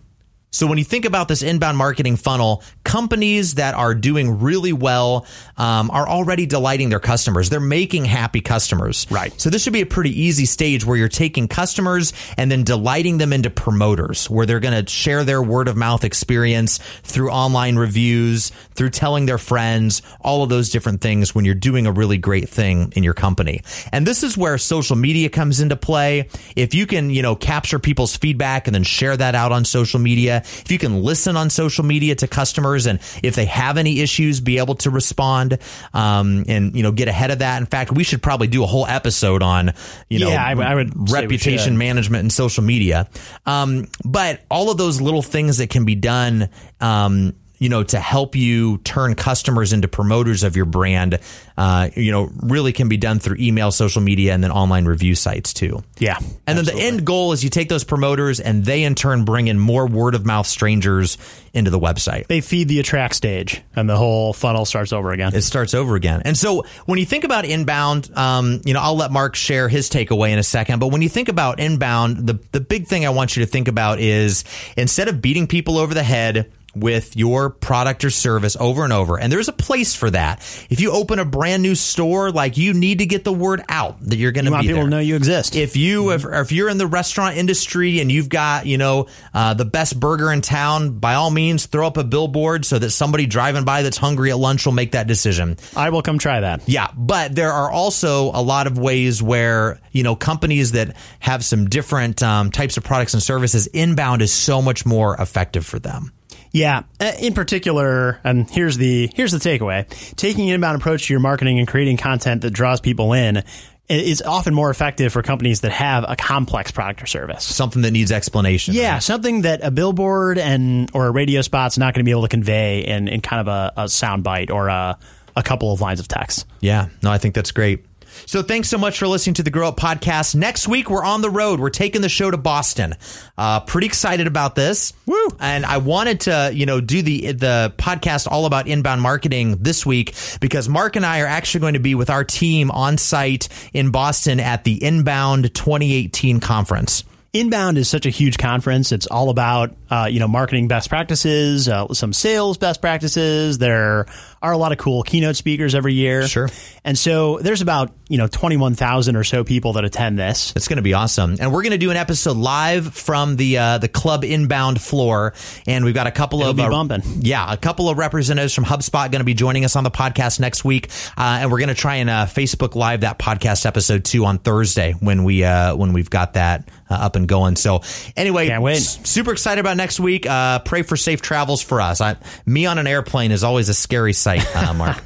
so 0.49 0.65
when 0.65 0.77
you 0.77 0.85
think 0.85 1.03
about 1.03 1.27
this 1.27 1.43
inbound 1.43 1.77
marketing 1.77 2.15
funnel, 2.15 2.63
companies 2.85 3.55
that 3.55 3.73
are 3.75 3.93
doing 3.93 4.39
really 4.39 4.71
well 4.71 5.25
um, 5.57 5.91
are 5.91 6.07
already 6.07 6.45
delighting 6.45 6.87
their 6.87 7.01
customers. 7.01 7.49
They're 7.49 7.59
making 7.59 8.05
happy 8.05 8.39
customers. 8.39 9.05
Right. 9.11 9.39
So 9.39 9.49
this 9.49 9.61
should 9.61 9.73
be 9.73 9.81
a 9.81 9.85
pretty 9.85 10.19
easy 10.21 10.45
stage 10.45 10.85
where 10.85 10.95
you're 10.95 11.09
taking 11.09 11.49
customers 11.49 12.13
and 12.37 12.49
then 12.49 12.63
delighting 12.63 13.17
them 13.17 13.33
into 13.33 13.49
promoters, 13.49 14.29
where 14.29 14.45
they're 14.45 14.61
going 14.61 14.85
to 14.85 14.89
share 14.89 15.25
their 15.25 15.43
word 15.43 15.67
of 15.67 15.75
mouth 15.75 16.05
experience 16.05 16.77
through 17.03 17.29
online 17.29 17.75
reviews, 17.75 18.51
through 18.73 18.91
telling 18.91 19.25
their 19.25 19.37
friends, 19.37 20.01
all 20.21 20.43
of 20.43 20.49
those 20.49 20.69
different 20.69 21.01
things 21.01 21.35
when 21.35 21.43
you're 21.43 21.55
doing 21.55 21.85
a 21.87 21.91
really 21.91 22.17
great 22.17 22.47
thing 22.47 22.93
in 22.95 23.03
your 23.03 23.13
company. 23.13 23.61
And 23.91 24.07
this 24.07 24.23
is 24.23 24.37
where 24.37 24.57
social 24.57 24.95
media 24.95 25.27
comes 25.29 25.59
into 25.59 25.75
play. 25.75 26.29
If 26.55 26.73
you 26.73 26.87
can, 26.87 27.09
you 27.09 27.21
know, 27.21 27.35
capture 27.35 27.79
people's 27.79 28.15
feedback 28.15 28.67
and 28.67 28.73
then 28.73 28.83
share 28.83 29.17
that 29.17 29.35
out 29.35 29.51
on 29.51 29.65
social 29.65 29.99
media, 29.99 30.36
if 30.37 30.71
you 30.71 30.77
can 30.77 31.03
listen 31.03 31.37
on 31.37 31.49
social 31.49 31.83
media 31.83 32.15
to 32.15 32.27
customers 32.27 32.85
and 32.85 32.99
if 33.23 33.35
they 33.35 33.45
have 33.45 33.77
any 33.77 33.99
issues, 34.01 34.39
be 34.39 34.57
able 34.57 34.75
to 34.75 34.89
respond 34.89 35.59
um, 35.93 36.45
and 36.47 36.75
you 36.75 36.83
know 36.83 36.91
get 36.91 37.07
ahead 37.07 37.31
of 37.31 37.39
that. 37.39 37.61
In 37.61 37.65
fact, 37.65 37.91
we 37.91 38.03
should 38.03 38.21
probably 38.21 38.47
do 38.47 38.63
a 38.63 38.67
whole 38.67 38.85
episode 38.85 39.43
on 39.43 39.73
you 40.09 40.19
know 40.19 40.29
yeah, 40.29 40.43
I, 40.43 40.51
I 40.51 40.75
would 40.75 41.11
reputation 41.11 41.77
management 41.77 42.21
and 42.21 42.31
social 42.31 42.63
media. 42.63 43.09
Um, 43.45 43.87
but 44.03 44.41
all 44.49 44.71
of 44.71 44.77
those 44.77 45.01
little 45.01 45.21
things 45.21 45.57
that 45.57 45.69
can 45.69 45.85
be 45.85 45.95
done. 45.95 46.49
Um, 46.79 47.33
you 47.59 47.69
know, 47.69 47.83
to 47.83 47.99
help 47.99 48.35
you 48.35 48.77
turn 48.79 49.15
customers 49.15 49.73
into 49.73 49.87
promoters 49.87 50.43
of 50.43 50.55
your 50.55 50.65
brand, 50.65 51.19
uh, 51.57 51.89
you 51.95 52.11
know, 52.11 52.29
really 52.41 52.71
can 52.71 52.87
be 52.87 52.97
done 52.97 53.19
through 53.19 53.37
email, 53.39 53.71
social 53.71 54.01
media, 54.01 54.33
and 54.33 54.43
then 54.43 54.51
online 54.51 54.85
review 54.85 55.15
sites 55.15 55.53
too. 55.53 55.83
Yeah. 55.97 56.17
And 56.17 56.59
absolutely. 56.59 56.65
then 56.65 56.75
the 56.75 56.97
end 56.97 57.05
goal 57.05 57.31
is 57.31 57.43
you 57.43 57.49
take 57.49 57.69
those 57.69 57.83
promoters 57.83 58.39
and 58.39 58.63
they 58.63 58.83
in 58.83 58.95
turn 58.95 59.25
bring 59.25 59.47
in 59.47 59.59
more 59.59 59.87
word 59.87 60.13
of 60.13 60.25
mouth 60.25 60.45
strangers 60.45 61.17
into 61.53 61.71
the 61.71 61.79
website. 61.79 62.27
They 62.27 62.41
feed 62.41 62.67
the 62.67 62.79
attract 62.79 63.15
stage 63.15 63.63
and 63.75 63.89
the 63.89 63.97
whole 63.97 64.33
funnel 64.33 64.65
starts 64.65 64.93
over 64.93 65.11
again. 65.11 65.33
It 65.33 65.41
starts 65.41 65.73
over 65.73 65.95
again. 65.95 66.21
And 66.25 66.37
so 66.37 66.63
when 66.85 66.99
you 66.99 67.05
think 67.05 67.23
about 67.23 67.45
inbound, 67.45 68.15
um, 68.15 68.61
you 68.63 68.73
know, 68.73 68.79
I'll 68.79 68.95
let 68.95 69.11
Mark 69.11 69.35
share 69.35 69.67
his 69.67 69.89
takeaway 69.89 70.29
in 70.29 70.39
a 70.39 70.43
second, 70.43 70.79
but 70.79 70.89
when 70.89 71.01
you 71.01 71.09
think 71.09 71.29
about 71.29 71.59
inbound, 71.59 72.27
the, 72.27 72.39
the 72.51 72.59
big 72.59 72.85
thing 72.87 73.05
I 73.05 73.09
want 73.09 73.35
you 73.35 73.43
to 73.43 73.51
think 73.51 73.67
about 73.67 73.99
is 73.99 74.43
instead 74.75 75.07
of 75.07 75.21
beating 75.21 75.47
people 75.47 75.79
over 75.79 75.95
the 75.95 76.03
head, 76.03 76.51
with 76.79 77.15
your 77.15 77.49
product 77.49 78.03
or 78.03 78.09
service 78.09 78.55
over 78.59 78.83
and 78.83 78.93
over. 78.93 79.19
And 79.19 79.31
there's 79.31 79.47
a 79.47 79.53
place 79.53 79.95
for 79.95 80.09
that. 80.11 80.39
If 80.69 80.79
you 80.79 80.91
open 80.91 81.19
a 81.19 81.25
brand 81.25 81.63
new 81.63 81.75
store, 81.75 82.31
like 82.31 82.57
you 82.57 82.73
need 82.73 82.99
to 82.99 83.05
get 83.05 83.23
the 83.23 83.33
word 83.33 83.63
out 83.69 83.99
that 84.01 84.17
you're 84.17 84.31
going 84.31 84.45
to 84.45 84.51
be 84.51 84.61
people 84.61 84.75
there. 84.75 84.83
to 84.83 84.89
know 84.89 84.99
you 84.99 85.15
exist. 85.15 85.55
If 85.55 85.75
you, 85.75 86.05
mm-hmm. 86.05 86.27
if, 86.27 86.41
if, 86.41 86.51
you're 86.51 86.69
in 86.69 86.77
the 86.77 86.87
restaurant 86.87 87.37
industry 87.37 87.99
and 87.99 88.11
you've 88.11 88.29
got, 88.29 88.65
you 88.65 88.77
know, 88.77 89.07
uh, 89.33 89.53
the 89.53 89.65
best 89.65 89.99
burger 89.99 90.31
in 90.31 90.41
town, 90.41 90.99
by 90.99 91.15
all 91.15 91.29
means, 91.29 91.65
throw 91.65 91.87
up 91.87 91.97
a 91.97 92.03
billboard 92.03 92.65
so 92.65 92.79
that 92.79 92.91
somebody 92.91 93.25
driving 93.25 93.65
by 93.65 93.81
that's 93.81 93.97
hungry 93.97 94.31
at 94.31 94.37
lunch 94.37 94.65
will 94.65 94.73
make 94.73 94.91
that 94.91 95.07
decision. 95.07 95.57
I 95.75 95.89
will 95.89 96.01
come 96.01 96.17
try 96.17 96.39
that. 96.39 96.67
Yeah. 96.67 96.87
But 96.95 97.35
there 97.35 97.51
are 97.51 97.69
also 97.69 98.31
a 98.31 98.41
lot 98.41 98.67
of 98.67 98.77
ways 98.77 99.21
where, 99.21 99.79
you 99.91 100.03
know, 100.03 100.15
companies 100.15 100.73
that 100.73 100.95
have 101.19 101.43
some 101.43 101.69
different 101.69 102.23
um, 102.23 102.51
types 102.51 102.77
of 102.77 102.83
products 102.83 103.13
and 103.13 103.23
services, 103.23 103.67
inbound 103.67 104.21
is 104.21 104.31
so 104.31 104.61
much 104.61 104.85
more 104.85 105.15
effective 105.19 105.65
for 105.65 105.79
them. 105.79 106.11
Yeah, 106.57 106.83
uh, 106.99 107.11
in 107.19 107.33
particular, 107.33 108.19
and 108.23 108.49
here's 108.49 108.77
the 108.77 109.11
here's 109.13 109.31
the 109.31 109.37
takeaway: 109.37 109.87
taking 110.15 110.49
an 110.49 110.55
inbound 110.55 110.79
approach 110.81 111.07
to 111.07 111.13
your 111.13 111.19
marketing 111.19 111.59
and 111.59 111.67
creating 111.67 111.97
content 111.97 112.41
that 112.41 112.51
draws 112.51 112.81
people 112.81 113.13
in 113.13 113.43
is 113.89 114.21
often 114.21 114.53
more 114.53 114.69
effective 114.69 115.13
for 115.13 115.21
companies 115.21 115.61
that 115.61 115.71
have 115.71 116.03
a 116.07 116.15
complex 116.15 116.71
product 116.71 117.01
or 117.01 117.05
service. 117.05 117.43
Something 117.43 117.83
that 117.83 117.91
needs 117.91 118.11
explanation. 118.11 118.73
Yeah, 118.73 118.93
right? 118.93 119.03
something 119.03 119.43
that 119.43 119.63
a 119.63 119.71
billboard 119.71 120.37
and 120.37 120.89
or 120.93 121.07
a 121.07 121.11
radio 121.11 121.41
spot's 121.41 121.77
not 121.77 121.93
going 121.93 122.01
to 122.01 122.05
be 122.05 122.11
able 122.11 122.23
to 122.23 122.27
convey 122.27 122.81
in, 122.81 123.07
in 123.07 123.21
kind 123.21 123.39
of 123.39 123.47
a, 123.47 123.83
a 123.83 123.89
sound 123.89 124.23
bite 124.23 124.51
or 124.51 124.67
a, 124.67 124.97
a 125.37 125.43
couple 125.43 125.71
of 125.71 125.79
lines 125.79 125.99
of 125.99 126.07
text. 126.07 126.45
Yeah, 126.59 126.89
no, 127.01 127.11
I 127.11 127.17
think 127.17 127.33
that's 127.33 127.51
great. 127.51 127.85
So 128.25 128.41
thanks 128.41 128.69
so 128.69 128.77
much 128.77 128.99
for 128.99 129.07
listening 129.07 129.35
to 129.35 129.43
the 129.43 129.49
Grow 129.49 129.67
Up 129.69 129.77
Podcast. 129.77 130.35
Next 130.35 130.67
week, 130.67 130.89
we're 130.89 131.03
on 131.03 131.21
the 131.21 131.29
road. 131.29 131.59
We're 131.59 131.69
taking 131.69 132.01
the 132.01 132.09
show 132.09 132.31
to 132.31 132.37
Boston. 132.37 132.95
Uh, 133.37 133.59
pretty 133.61 133.87
excited 133.87 134.27
about 134.27 134.55
this. 134.55 134.93
Woo! 135.05 135.27
And 135.39 135.65
I 135.65 135.77
wanted 135.77 136.21
to, 136.21 136.51
you 136.53 136.65
know, 136.65 136.81
do 136.81 137.01
the 137.01 137.33
the 137.33 137.73
podcast 137.77 138.27
all 138.29 138.45
about 138.45 138.67
inbound 138.67 139.01
marketing 139.01 139.57
this 139.59 139.85
week 139.85 140.15
because 140.39 140.67
Mark 140.67 140.95
and 140.95 141.05
I 141.05 141.21
are 141.21 141.27
actually 141.27 141.61
going 141.61 141.73
to 141.73 141.79
be 141.79 141.95
with 141.95 142.09
our 142.09 142.23
team 142.23 142.71
on 142.71 142.97
site 142.97 143.49
in 143.73 143.91
Boston 143.91 144.39
at 144.39 144.63
the 144.63 144.83
Inbound 144.83 145.53
2018 145.53 146.39
conference. 146.39 147.03
Inbound 147.39 147.77
is 147.77 147.87
such 147.87 148.05
a 148.05 148.09
huge 148.09 148.37
conference. 148.37 148.91
It's 148.91 149.05
all 149.05 149.29
about 149.29 149.75
uh, 149.89 150.07
you 150.09 150.19
know 150.19 150.27
marketing 150.27 150.67
best 150.67 150.89
practices, 150.89 151.69
uh, 151.69 151.93
some 151.93 152.11
sales 152.11 152.57
best 152.57 152.81
practices. 152.81 153.57
There 153.59 154.07
are 154.41 154.51
a 154.51 154.57
lot 154.57 154.71
of 154.71 154.77
cool 154.77 155.03
keynote 155.03 155.35
speakers 155.35 155.75
every 155.75 155.93
year. 155.93 156.27
Sure. 156.27 156.49
And 156.83 156.97
so 156.97 157.37
there's 157.39 157.61
about 157.61 157.91
you 158.09 158.17
know 158.17 158.27
twenty 158.27 158.57
one 158.57 158.73
thousand 158.73 159.15
or 159.15 159.23
so 159.23 159.43
people 159.43 159.73
that 159.73 159.85
attend 159.85 160.17
this. 160.17 160.53
It's 160.55 160.67
going 160.67 160.77
to 160.77 160.83
be 160.83 160.93
awesome, 160.93 161.37
and 161.39 161.53
we're 161.53 161.61
going 161.61 161.71
to 161.71 161.77
do 161.77 161.91
an 161.91 161.97
episode 161.97 162.37
live 162.37 162.93
from 162.93 163.35
the 163.35 163.57
uh, 163.57 163.77
the 163.77 163.87
club 163.87 164.23
inbound 164.23 164.81
floor, 164.81 165.33
and 165.67 165.85
we've 165.85 165.93
got 165.93 166.07
a 166.07 166.11
couple 166.11 166.41
It'll 166.41 166.51
of 166.51 166.59
uh, 166.59 166.69
bumping. 166.69 167.03
Yeah, 167.19 167.51
a 167.51 167.57
couple 167.57 167.89
of 167.89 167.97
representatives 167.97 168.53
from 168.53 168.65
HubSpot 168.65 169.11
going 169.11 169.19
to 169.19 169.25
be 169.25 169.33
joining 169.33 169.63
us 169.63 169.75
on 169.75 169.83
the 169.83 169.91
podcast 169.91 170.39
next 170.39 170.65
week, 170.65 170.89
uh, 171.17 171.39
and 171.41 171.51
we're 171.51 171.59
going 171.59 171.69
to 171.69 171.75
try 171.75 171.95
and 171.95 172.09
uh, 172.09 172.25
Facebook 172.25 172.75
Live 172.75 173.01
that 173.01 173.19
podcast 173.19 173.65
episode 173.65 174.05
too 174.05 174.25
on 174.25 174.39
Thursday 174.39 174.93
when 174.93 175.23
we 175.23 175.41
when 175.41 175.93
we've 175.93 176.09
got 176.09 176.33
that 176.33 176.67
up 176.89 177.15
and 177.15 177.27
going. 177.27 177.55
So 177.55 177.81
anyway, 178.15 178.47
s- 178.49 178.99
super 179.09 179.31
excited 179.31 179.59
about 179.59 179.77
next 179.77 179.99
week. 179.99 180.25
pray 180.65 180.81
for 180.83 180.97
safe 180.97 181.21
travels 181.21 181.61
for 181.61 181.81
us. 181.81 182.01
I, 182.01 182.15
me 182.45 182.65
on 182.65 182.77
an 182.79 182.87
airplane 182.87 183.31
is 183.31 183.43
always 183.43 183.69
a 183.69 183.73
scary 183.73 184.13
sight, 184.13 184.45
uh, 184.55 184.73
Mark. 184.75 184.97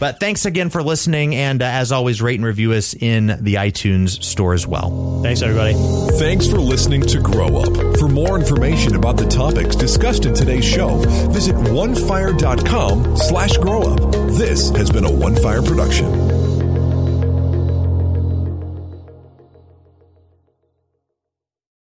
but 0.00 0.20
thanks 0.20 0.44
again 0.46 0.70
for 0.70 0.82
listening. 0.82 1.34
And 1.34 1.60
uh, 1.62 1.66
as 1.66 1.92
always, 1.92 2.22
rate 2.22 2.36
and 2.36 2.44
review 2.46 2.72
us 2.72 2.94
in 2.94 3.26
the 3.26 3.54
iTunes 3.54 4.22
store 4.22 4.54
as 4.54 4.66
well. 4.66 5.20
Thanks, 5.22 5.42
everybody. 5.42 5.74
Thanks 6.18 6.46
for 6.48 6.58
listening 6.58 7.02
to 7.02 7.20
Grow 7.20 7.56
Up. 7.58 7.96
For 7.98 8.08
more 8.08 8.38
information 8.38 8.96
about 8.96 9.16
the 9.16 9.26
topics 9.26 9.76
discussed 9.76 10.24
in 10.26 10.34
today's 10.34 10.64
show, 10.64 10.96
visit 11.30 11.54
onefire.com 11.56 13.16
slash 13.16 13.56
grow 13.58 13.82
up. 13.82 14.12
This 14.38 14.70
has 14.70 14.90
been 14.90 15.04
a 15.04 15.10
One 15.12 15.34
Fire 15.36 15.62
production. 15.62 16.37